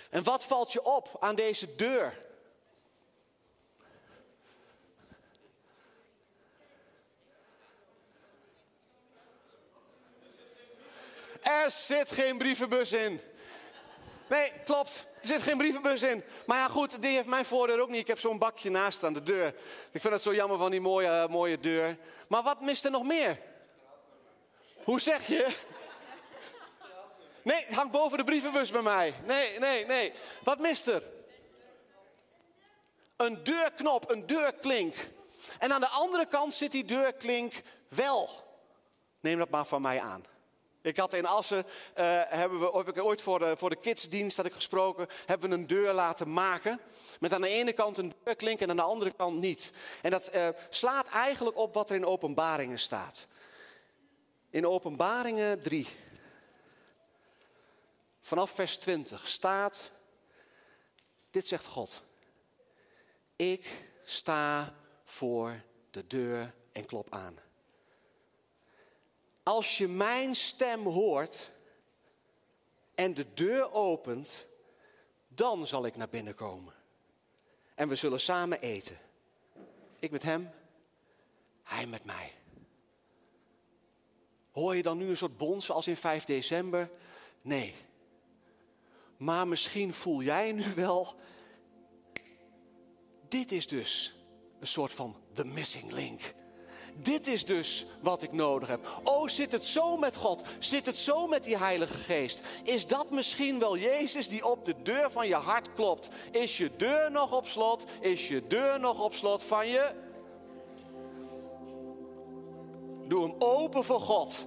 En 0.09 0.23
wat 0.23 0.45
valt 0.45 0.73
je 0.73 0.83
op 0.83 1.17
aan 1.19 1.35
deze 1.35 1.75
deur? 1.75 2.23
Er 11.41 11.71
zit 11.71 12.11
geen 12.11 12.37
brievenbus 12.37 12.91
in. 12.91 13.21
Nee, 14.29 14.51
klopt. 14.63 15.05
Er 15.21 15.27
zit 15.27 15.41
geen 15.41 15.57
brievenbus 15.57 16.01
in. 16.01 16.23
Maar 16.45 16.57
ja, 16.57 16.67
goed, 16.67 17.01
die 17.01 17.15
heeft 17.15 17.27
mijn 17.27 17.45
voordeur 17.45 17.79
ook 17.79 17.89
niet. 17.89 17.99
Ik 17.99 18.07
heb 18.07 18.19
zo'n 18.19 18.37
bakje 18.37 18.69
naast 18.69 19.03
aan 19.03 19.13
de 19.13 19.23
deur. 19.23 19.47
Ik 19.91 20.01
vind 20.01 20.13
het 20.13 20.21
zo 20.21 20.33
jammer 20.33 20.57
van 20.57 20.71
die 20.71 20.81
mooie, 20.81 21.07
uh, 21.07 21.27
mooie 21.27 21.59
deur. 21.59 21.97
Maar 22.27 22.43
wat 22.43 22.61
mist 22.61 22.85
er 22.85 22.91
nog 22.91 23.03
meer? 23.03 23.39
Hoe 24.83 24.99
zeg 24.99 25.27
je? 25.27 25.55
Nee, 27.41 27.65
het 27.65 27.75
hangt 27.75 27.91
boven 27.91 28.17
de 28.17 28.23
brievenbus 28.23 28.71
bij 28.71 28.81
mij. 28.81 29.13
Nee, 29.25 29.59
nee, 29.59 29.85
nee. 29.85 30.13
Wat 30.43 30.59
mist 30.59 30.87
er? 30.87 31.03
Een 33.15 33.43
deurknop, 33.43 34.11
een 34.11 34.25
deurklink. 34.25 34.95
En 35.59 35.73
aan 35.73 35.81
de 35.81 35.87
andere 35.87 36.25
kant 36.25 36.53
zit 36.53 36.71
die 36.71 36.85
deurklink 36.85 37.61
wel. 37.87 38.29
Neem 39.19 39.37
dat 39.37 39.49
maar 39.49 39.65
van 39.65 39.81
mij 39.81 40.01
aan. 40.01 40.23
Ik 40.85 40.97
had 40.97 41.13
in 41.13 41.25
Assen, 41.25 41.65
uh, 41.65 42.21
hebben 42.27 42.59
we, 42.59 42.77
heb 42.77 42.87
ik 42.87 43.03
ooit 43.03 43.21
voor 43.21 43.39
de, 43.39 43.57
voor 43.57 43.69
de 43.69 43.79
kidsdienst 43.79 44.37
had 44.37 44.45
ik 44.45 44.53
gesproken, 44.53 45.07
hebben 45.25 45.49
we 45.49 45.55
een 45.55 45.67
deur 45.67 45.93
laten 45.93 46.33
maken. 46.33 46.79
Met 47.19 47.33
aan 47.33 47.41
de 47.41 47.47
ene 47.47 47.73
kant 47.73 47.97
een 47.97 48.13
deurklink 48.23 48.59
en 48.59 48.69
aan 48.69 48.75
de 48.75 48.81
andere 48.81 49.11
kant 49.11 49.39
niet. 49.39 49.71
En 50.01 50.11
dat 50.11 50.35
uh, 50.35 50.47
slaat 50.69 51.07
eigenlijk 51.07 51.57
op 51.57 51.73
wat 51.73 51.89
er 51.89 51.95
in 51.95 52.05
openbaringen 52.05 52.79
staat. 52.79 53.27
In 54.49 54.67
openbaringen 54.67 55.61
3, 55.61 55.87
vanaf 58.21 58.51
vers 58.51 58.77
20, 58.77 59.27
staat, 59.27 59.91
dit 61.31 61.47
zegt 61.47 61.65
God. 61.65 62.01
Ik 63.35 63.67
sta 64.03 64.73
voor 65.05 65.61
de 65.91 66.07
deur 66.07 66.53
en 66.71 66.85
klop 66.85 67.07
aan. 67.09 67.44
Als 69.45 69.77
je 69.77 69.87
mijn 69.87 70.35
stem 70.35 70.85
hoort 70.85 71.51
en 72.95 73.13
de 73.13 73.33
deur 73.33 73.71
opent, 73.71 74.45
dan 75.27 75.67
zal 75.67 75.85
ik 75.85 75.95
naar 75.95 76.09
binnen 76.09 76.35
komen. 76.35 76.73
En 77.75 77.87
we 77.87 77.95
zullen 77.95 78.19
samen 78.19 78.59
eten. 78.59 78.97
Ik 79.99 80.11
met 80.11 80.23
hem, 80.23 80.49
hij 81.63 81.85
met 81.85 82.05
mij. 82.05 82.31
Hoor 84.51 84.75
je 84.75 84.83
dan 84.83 84.97
nu 84.97 85.09
een 85.09 85.17
soort 85.17 85.37
bons 85.37 85.71
als 85.71 85.87
in 85.87 85.97
5 85.97 86.25
december? 86.25 86.89
Nee. 87.41 87.75
Maar 89.17 89.47
misschien 89.47 89.93
voel 89.93 90.21
jij 90.21 90.51
nu 90.51 90.73
wel. 90.75 91.15
Dit 93.27 93.51
is 93.51 93.67
dus 93.67 94.15
een 94.59 94.67
soort 94.67 94.93
van 94.93 95.21
the 95.33 95.45
missing 95.45 95.91
link. 95.91 96.33
Dit 96.97 97.27
is 97.27 97.45
dus 97.45 97.85
wat 97.99 98.21
ik 98.21 98.31
nodig 98.31 98.67
heb. 98.67 98.87
Oh, 99.03 99.27
zit 99.27 99.51
het 99.51 99.65
zo 99.65 99.97
met 99.97 100.15
God? 100.15 100.43
Zit 100.59 100.85
het 100.85 100.97
zo 100.97 101.27
met 101.27 101.43
die 101.43 101.57
Heilige 101.57 101.97
Geest? 101.97 102.41
Is 102.63 102.87
dat 102.87 103.11
misschien 103.11 103.59
wel 103.59 103.77
Jezus 103.77 104.27
die 104.27 104.45
op 104.45 104.65
de 104.65 104.75
deur 104.83 105.11
van 105.11 105.27
je 105.27 105.35
hart 105.35 105.73
klopt? 105.73 106.09
Is 106.31 106.57
je 106.57 106.71
deur 106.77 107.11
nog 107.11 107.31
op 107.33 107.47
slot? 107.47 107.83
Is 107.99 108.27
je 108.27 108.47
deur 108.47 108.79
nog 108.79 109.03
op 109.03 109.13
slot 109.13 109.43
van 109.43 109.67
je? 109.67 109.91
Doe 113.07 113.21
hem 113.21 113.35
open 113.39 113.83
voor 113.83 113.99
God. 113.99 114.45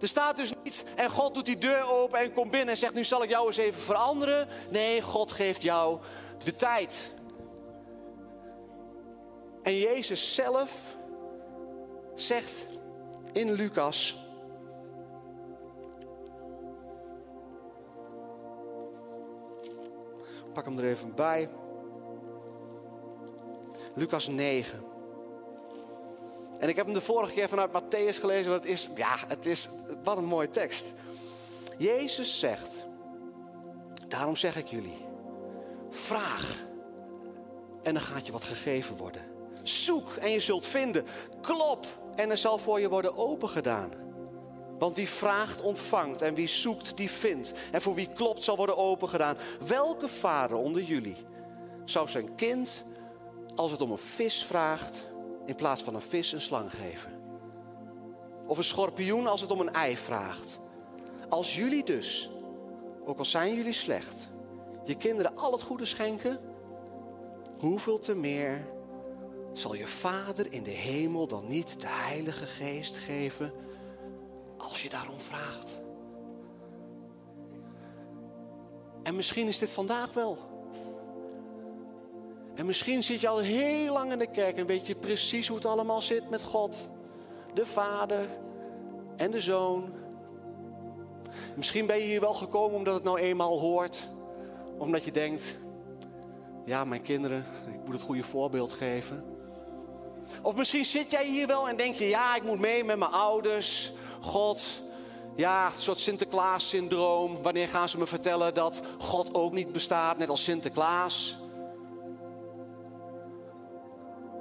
Er 0.00 0.08
staat 0.08 0.36
dus 0.36 0.52
niet, 0.62 0.84
en 0.96 1.10
God 1.10 1.34
doet 1.34 1.46
die 1.46 1.58
deur 1.58 1.90
open 1.90 2.18
en 2.18 2.32
komt 2.32 2.50
binnen 2.50 2.68
en 2.68 2.76
zegt, 2.76 2.94
nu 2.94 3.04
zal 3.04 3.22
ik 3.22 3.28
jou 3.28 3.46
eens 3.46 3.56
even 3.56 3.80
veranderen. 3.80 4.48
Nee, 4.70 5.02
God 5.02 5.32
geeft 5.32 5.62
jou 5.62 5.98
de 6.44 6.56
tijd. 6.56 7.12
En 9.62 9.78
Jezus 9.78 10.34
zelf 10.34 10.98
zegt 12.20 12.66
in 13.32 13.52
Lucas. 13.52 14.28
Pak 20.52 20.64
hem 20.64 20.78
er 20.78 20.84
even 20.84 21.14
bij. 21.14 21.48
Lucas 23.94 24.28
9. 24.28 24.84
En 26.58 26.68
ik 26.68 26.76
heb 26.76 26.84
hem 26.84 26.94
de 26.94 27.00
vorige 27.00 27.32
keer 27.32 27.48
vanuit 27.48 27.70
Matthäus 27.70 28.20
gelezen. 28.20 28.50
Want 28.50 28.62
het 28.62 28.72
is, 28.72 28.88
ja, 28.94 29.16
het 29.28 29.46
is, 29.46 29.68
wat 30.02 30.16
een 30.16 30.24
mooie 30.24 30.48
tekst. 30.48 30.92
Jezus 31.78 32.38
zegt, 32.38 32.86
daarom 34.08 34.36
zeg 34.36 34.56
ik 34.56 34.66
jullie, 34.66 35.04
vraag 35.90 36.58
en 37.82 37.94
dan 37.94 38.02
gaat 38.02 38.26
je 38.26 38.32
wat 38.32 38.44
gegeven 38.44 38.96
worden. 38.96 39.22
Zoek 39.62 40.14
en 40.14 40.30
je 40.30 40.40
zult 40.40 40.66
vinden. 40.66 41.04
Klop 41.40 41.86
en 42.14 42.30
er 42.30 42.38
zal 42.38 42.58
voor 42.58 42.80
je 42.80 42.88
worden 42.88 43.16
opengedaan. 43.16 43.90
Want 44.80 44.94
wie 44.94 45.08
vraagt, 45.08 45.62
ontvangt. 45.62 46.22
En 46.22 46.34
wie 46.34 46.46
zoekt, 46.46 46.96
die 46.96 47.10
vindt. 47.10 47.52
En 47.72 47.82
voor 47.82 47.94
wie 47.94 48.08
klopt, 48.08 48.42
zal 48.42 48.56
worden 48.56 48.76
opengedaan. 48.76 49.36
Welke 49.66 50.08
vader 50.08 50.56
onder 50.56 50.82
jullie 50.82 51.16
zou 51.84 52.08
zijn 52.08 52.34
kind, 52.34 52.84
als 53.54 53.70
het 53.70 53.80
om 53.80 53.90
een 53.90 53.98
vis 53.98 54.44
vraagt, 54.44 55.04
in 55.46 55.54
plaats 55.54 55.82
van 55.82 55.94
een 55.94 56.00
vis 56.00 56.32
een 56.32 56.40
slang 56.40 56.70
geven? 56.70 57.12
Of 58.46 58.58
een 58.58 58.64
schorpioen 58.64 59.26
als 59.26 59.40
het 59.40 59.50
om 59.50 59.60
een 59.60 59.72
ei 59.72 59.96
vraagt? 59.96 60.58
Als 61.28 61.56
jullie 61.56 61.84
dus, 61.84 62.30
ook 63.04 63.18
al 63.18 63.24
zijn 63.24 63.54
jullie 63.54 63.72
slecht, 63.72 64.28
je 64.84 64.96
kinderen 64.96 65.36
al 65.36 65.52
het 65.52 65.62
goede 65.62 65.86
schenken, 65.86 66.38
hoeveel 67.58 67.98
te 67.98 68.14
meer 68.14 68.66
zal 69.52 69.74
je 69.74 69.86
Vader 69.86 70.52
in 70.52 70.62
de 70.62 70.70
hemel 70.70 71.26
dan 71.26 71.48
niet 71.48 71.80
de 71.80 71.88
Heilige 71.88 72.46
Geest 72.46 72.96
geven 72.96 73.52
als 74.56 74.82
je 74.82 74.88
daarom 74.88 75.20
vraagt? 75.20 75.78
En 79.02 79.16
misschien 79.16 79.46
is 79.46 79.58
dit 79.58 79.72
vandaag 79.72 80.12
wel. 80.12 80.38
En 82.54 82.66
misschien 82.66 83.02
zit 83.02 83.20
je 83.20 83.28
al 83.28 83.38
heel 83.38 83.92
lang 83.92 84.12
in 84.12 84.18
de 84.18 84.30
kerk 84.30 84.58
en 84.58 84.66
weet 84.66 84.86
je 84.86 84.94
precies 84.94 85.48
hoe 85.48 85.56
het 85.56 85.66
allemaal 85.66 86.00
zit 86.00 86.30
met 86.30 86.42
God. 86.42 86.78
De 87.54 87.66
Vader 87.66 88.28
en 89.16 89.30
de 89.30 89.40
Zoon. 89.40 89.92
Misschien 91.56 91.86
ben 91.86 91.96
je 91.96 92.02
hier 92.02 92.20
wel 92.20 92.34
gekomen 92.34 92.76
omdat 92.76 92.94
het 92.94 93.02
nou 93.02 93.18
eenmaal 93.18 93.58
hoort. 93.58 94.08
Omdat 94.78 95.04
je 95.04 95.10
denkt, 95.10 95.56
ja 96.64 96.84
mijn 96.84 97.02
kinderen, 97.02 97.44
ik 97.72 97.84
moet 97.84 97.94
het 97.94 98.02
goede 98.02 98.22
voorbeeld 98.22 98.72
geven. 98.72 99.24
Of 100.42 100.56
misschien 100.56 100.84
zit 100.84 101.10
jij 101.10 101.26
hier 101.26 101.46
wel 101.46 101.68
en 101.68 101.76
denk 101.76 101.94
je, 101.94 102.08
ja, 102.08 102.36
ik 102.36 102.42
moet 102.42 102.58
mee 102.58 102.84
met 102.84 102.98
mijn 102.98 103.10
ouders. 103.10 103.92
God, 104.20 104.66
ja, 105.36 105.66
een 105.66 105.82
soort 105.82 105.98
Sinterklaas-syndroom. 105.98 107.42
Wanneer 107.42 107.68
gaan 107.68 107.88
ze 107.88 107.98
me 107.98 108.06
vertellen 108.06 108.54
dat 108.54 108.80
God 108.98 109.34
ook 109.34 109.52
niet 109.52 109.72
bestaat, 109.72 110.18
net 110.18 110.28
als 110.28 110.44
Sinterklaas? 110.44 111.38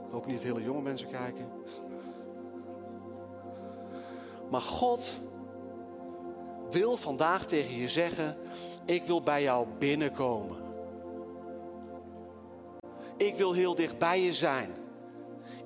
Ik 0.06 0.12
hoop 0.16 0.26
niet 0.26 0.44
hele 0.44 0.64
jonge 0.64 0.82
mensen 0.82 1.10
kijken. 1.10 1.52
Maar 4.50 4.62
God 4.62 5.18
wil 6.70 6.98
vandaag 6.98 7.46
tegen 7.46 7.76
je 7.76 7.90
zeggen: 7.90 8.38
Ik 8.86 9.04
wil 9.04 9.22
bij 9.22 9.42
jou 9.42 9.68
binnenkomen. 9.80 10.58
Ik 13.18 13.36
wil 13.36 13.54
heel 13.54 13.76
dicht 13.76 13.98
bij 13.98 14.22
je 14.22 14.34
zijn. 14.34 14.79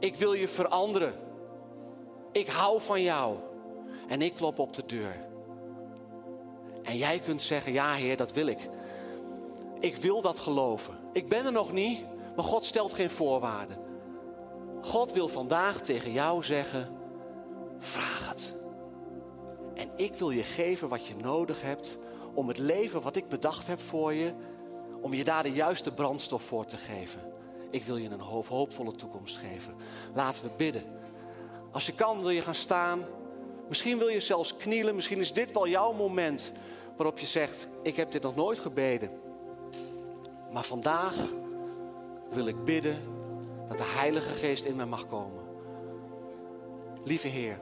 Ik 0.04 0.16
wil 0.16 0.34
je 0.34 0.48
veranderen. 0.48 1.13
Ik 2.32 2.48
hou 2.48 2.82
van 2.82 3.02
jou. 3.02 3.38
En 4.08 4.22
ik 4.22 4.34
klop 4.34 4.60
op 4.60 4.74
de 4.74 4.86
deur. 4.86 5.26
En 6.84 6.98
jij 6.98 7.20
kunt 7.20 7.42
zeggen: 7.42 7.72
Ja, 7.72 7.94
Heer, 7.94 8.18
dat 8.18 8.32
wil 8.32 8.48
ik. 8.48 8.70
Ik 9.80 9.96
wil 9.96 10.22
dat 10.22 10.39
geloven. 10.39 10.94
Ik 11.13 11.30
ben 11.30 11.46
er 11.46 11.52
nog 11.52 11.72
niet, 11.72 12.06
maar 12.36 12.46
God 12.46 12.66
stelt 12.66 12.94
geen 12.94 13.10
voorwaarden. 13.10 13.78
God 14.82 15.13
wil 15.13 15.28
vandaag 15.28 15.82
tegen 15.82 16.12
jou 16.12 16.44
zeggen: 16.44 16.98
Vraag 17.80 18.30
het. 18.30 18.54
En 19.74 19.89
ik 19.96 20.16
wil 20.16 20.30
je 20.30 20.44
geven 20.44 20.89
wat 20.89 21.08
je 21.08 21.16
nodig 21.16 21.62
hebt 21.62 21.98
om 22.34 22.48
het 22.48 22.58
leven 22.58 23.02
wat 23.02 23.16
ik 23.16 23.30
bedacht 23.30 23.68
heb 23.68 23.80
voor 23.80 24.13
je, 24.13 24.34
om 25.02 25.13
je 25.13 25.24
daar 25.24 25.44
de 25.44 25.52
juiste 25.52 25.94
brandstof 25.94 26.42
voor 26.42 26.66
te 26.66 26.78
geven. 26.78 27.33
Ik 27.73 27.83
wil 27.83 27.97
je 27.97 28.09
een 28.09 28.19
hoopvolle 28.19 28.91
toekomst 28.91 29.38
geven. 29.38 29.75
Laten 30.15 30.43
we 30.43 30.49
bidden. 30.57 30.83
Als 31.71 31.86
je 31.86 31.93
kan, 31.93 32.21
wil 32.21 32.29
je 32.29 32.41
gaan 32.41 32.55
staan. 32.55 33.05
Misschien 33.67 33.97
wil 33.97 34.07
je 34.07 34.19
zelfs 34.19 34.57
knielen. 34.57 34.95
Misschien 34.95 35.19
is 35.19 35.33
dit 35.33 35.51
wel 35.51 35.67
jouw 35.67 35.93
moment 35.93 36.51
waarop 36.97 37.19
je 37.19 37.25
zegt: 37.25 37.67
Ik 37.83 37.95
heb 37.95 38.12
dit 38.12 38.21
nog 38.21 38.36
nooit 38.36 38.59
gebeden. 38.59 39.09
Maar 40.51 40.63
vandaag 40.63 41.13
wil 42.29 42.47
ik 42.47 42.63
bidden 42.63 42.97
dat 43.67 43.77
de 43.77 43.93
Heilige 43.97 44.33
Geest 44.33 44.65
in 44.65 44.75
mij 44.75 44.86
mag 44.86 45.07
komen. 45.07 45.43
Lieve 47.03 47.27
Heer, 47.27 47.59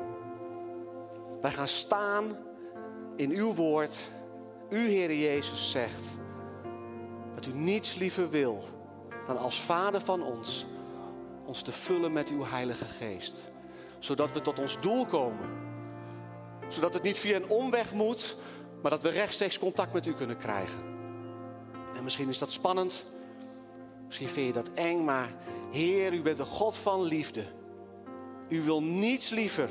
wij 1.41 1.52
gaan 1.52 1.67
staan 1.67 2.38
in 3.15 3.32
uw 3.32 3.54
woord. 3.54 4.10
U, 4.69 4.89
Heer 4.89 5.15
Jezus, 5.15 5.71
zegt 5.71 6.15
dat 7.36 7.45
u 7.45 7.54
niets 7.54 7.95
liever 7.95 8.30
wil 8.30 8.63
dan 9.26 9.38
als 9.38 9.62
Vader 9.62 10.02
van 10.02 10.24
ons 10.24 10.66
ons 11.46 11.62
te 11.62 11.72
vullen 11.72 12.14
met 12.14 12.30
uw 12.30 12.46
Heilige 12.46 12.86
Geest. 12.86 13.46
Zodat 14.00 14.34
we 14.34 14.42
tot 14.42 14.60
ons 14.60 14.78
doel 14.82 15.06
komen. 15.06 15.50
Zodat 16.70 16.94
het 16.94 17.04
niet 17.04 17.18
via 17.18 17.36
een 17.36 17.50
omweg 17.50 17.94
moet, 17.94 18.36
maar 18.82 18.92
dat 18.92 19.04
we 19.04 19.10
rechtstreeks 19.10 19.60
contact 19.60 19.94
met 19.94 20.06
u 20.06 20.14
kunnen 20.14 20.38
krijgen. 20.38 20.80
En 21.96 22.04
misschien 22.04 22.30
is 22.30 22.38
dat 22.38 22.52
spannend. 22.52 23.04
Misschien 24.06 24.30
vind 24.30 24.48
je 24.48 24.54
dat 24.54 24.74
eng, 24.74 25.04
maar 25.04 25.34
Heer, 25.72 26.14
u 26.14 26.22
bent 26.22 26.40
een 26.40 26.46
God 26.46 26.78
van 26.78 27.04
liefde. 27.04 27.46
U 28.48 28.62
wil 28.62 28.84
niets 28.84 29.30
liever 29.30 29.70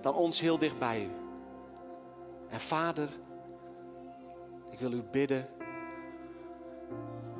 dan 0.00 0.14
ons 0.14 0.40
heel 0.40 0.58
dicht 0.58 0.78
bij 0.78 1.04
u. 1.04 1.10
En 2.48 2.60
Vader, 2.60 3.08
ik 4.70 4.78
wil 4.78 4.92
u 4.92 5.02
bidden 5.02 5.48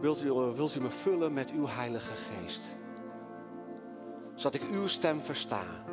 Wilt 0.05 0.23
u, 0.23 0.33
wilt 0.33 0.75
u 0.75 0.81
me 0.81 0.90
vullen 0.90 1.33
met 1.33 1.51
uw 1.51 1.67
Heilige 1.67 2.14
Geest? 2.14 2.62
Zodat 4.35 4.55
ik 4.55 4.69
uw 4.71 4.87
stem 4.87 5.21
versta. 5.21 5.85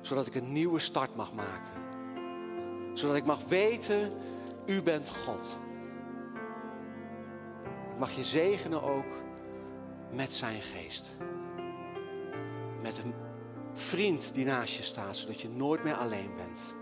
Zodat 0.00 0.26
ik 0.26 0.34
een 0.34 0.52
nieuwe 0.52 0.78
start 0.78 1.16
mag 1.16 1.32
maken. 1.32 1.82
Zodat 2.94 3.16
ik 3.16 3.24
mag 3.24 3.44
weten, 3.44 4.12
u 4.64 4.82
bent 4.82 5.08
God. 5.08 5.58
Ik 7.92 7.98
mag 7.98 8.10
je 8.10 8.24
zegenen 8.24 8.82
ook 8.82 9.12
met 10.12 10.32
zijn 10.32 10.60
geest. 10.60 11.16
Met 12.82 12.98
een 12.98 13.14
vriend 13.74 14.34
die 14.34 14.44
naast 14.44 14.76
je 14.76 14.82
staat, 14.82 15.16
zodat 15.16 15.40
je 15.40 15.48
nooit 15.48 15.84
meer 15.84 15.94
alleen 15.94 16.36
bent. 16.36 16.74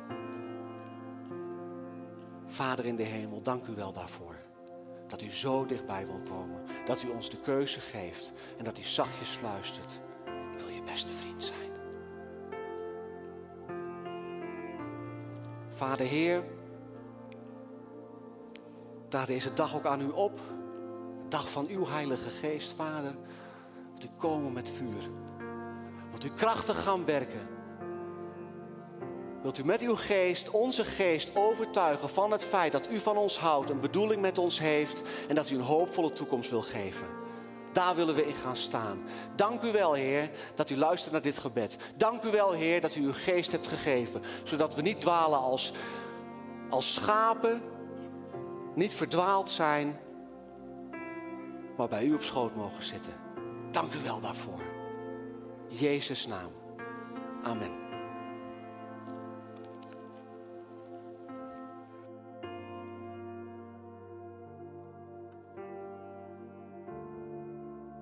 Vader 2.46 2.84
in 2.84 2.96
de 2.96 3.02
hemel, 3.02 3.42
dank 3.42 3.66
u 3.66 3.74
wel 3.74 3.92
daarvoor. 3.92 4.44
Dat 5.14 5.22
u 5.22 5.30
zo 5.30 5.66
dichtbij 5.66 6.06
wil 6.06 6.20
komen. 6.28 6.64
Dat 6.86 7.02
u 7.02 7.08
ons 7.08 7.30
de 7.30 7.36
keuze 7.36 7.80
geeft. 7.80 8.32
En 8.58 8.64
dat 8.64 8.78
u 8.78 8.82
zachtjes 8.82 9.28
fluistert. 9.28 9.98
Ik 10.52 10.58
wil 10.58 10.74
je 10.74 10.82
beste 10.82 11.12
vriend 11.12 11.42
zijn. 11.42 11.70
Vader 15.70 16.06
Heer. 16.06 16.44
Daar 19.08 19.26
deze 19.26 19.52
dag 19.52 19.76
ook 19.76 19.86
aan 19.86 20.00
u 20.00 20.08
op. 20.08 20.40
Dag 21.28 21.50
van 21.50 21.66
uw 21.68 21.86
Heilige 21.86 22.30
Geest, 22.30 22.72
Vader. 22.72 23.14
Dat 23.94 24.04
u 24.04 24.08
komen 24.18 24.52
met 24.52 24.70
vuur. 24.70 25.10
Wilt 26.10 26.24
u 26.24 26.30
krachtig 26.30 26.82
gaan 26.82 27.04
werken 27.04 27.53
Wilt 29.44 29.58
u 29.58 29.64
met 29.64 29.80
uw 29.80 29.96
geest, 29.96 30.50
onze 30.50 30.84
geest, 30.84 31.30
overtuigen 31.36 32.08
van 32.08 32.30
het 32.30 32.44
feit 32.44 32.72
dat 32.72 32.90
u 32.90 33.00
van 33.00 33.16
ons 33.16 33.38
houdt, 33.38 33.70
een 33.70 33.80
bedoeling 33.80 34.20
met 34.20 34.38
ons 34.38 34.58
heeft 34.58 35.02
en 35.28 35.34
dat 35.34 35.50
u 35.50 35.54
een 35.54 35.60
hoopvolle 35.60 36.12
toekomst 36.12 36.50
wil 36.50 36.62
geven? 36.62 37.06
Daar 37.72 37.94
willen 37.94 38.14
we 38.14 38.26
in 38.26 38.34
gaan 38.34 38.56
staan. 38.56 39.02
Dank 39.36 39.62
u 39.62 39.72
wel, 39.72 39.92
Heer, 39.92 40.30
dat 40.54 40.70
u 40.70 40.76
luistert 40.76 41.12
naar 41.12 41.22
dit 41.22 41.38
gebed. 41.38 41.76
Dank 41.96 42.22
u 42.22 42.30
wel, 42.30 42.52
Heer, 42.52 42.80
dat 42.80 42.94
u 42.94 43.04
uw 43.04 43.12
geest 43.12 43.52
hebt 43.52 43.68
gegeven. 43.68 44.22
Zodat 44.42 44.74
we 44.74 44.82
niet 44.82 45.00
dwalen 45.00 45.38
als, 45.38 45.72
als 46.70 46.94
schapen, 46.94 47.62
niet 48.74 48.94
verdwaald 48.94 49.50
zijn, 49.50 49.98
maar 51.76 51.88
bij 51.88 52.04
u 52.04 52.14
op 52.14 52.22
schoot 52.22 52.54
mogen 52.54 52.84
zitten. 52.84 53.14
Dank 53.70 53.94
u 53.94 53.98
wel 54.02 54.20
daarvoor. 54.20 54.60
In 55.68 55.76
Jezus' 55.76 56.26
naam. 56.26 56.50
Amen. 57.42 57.83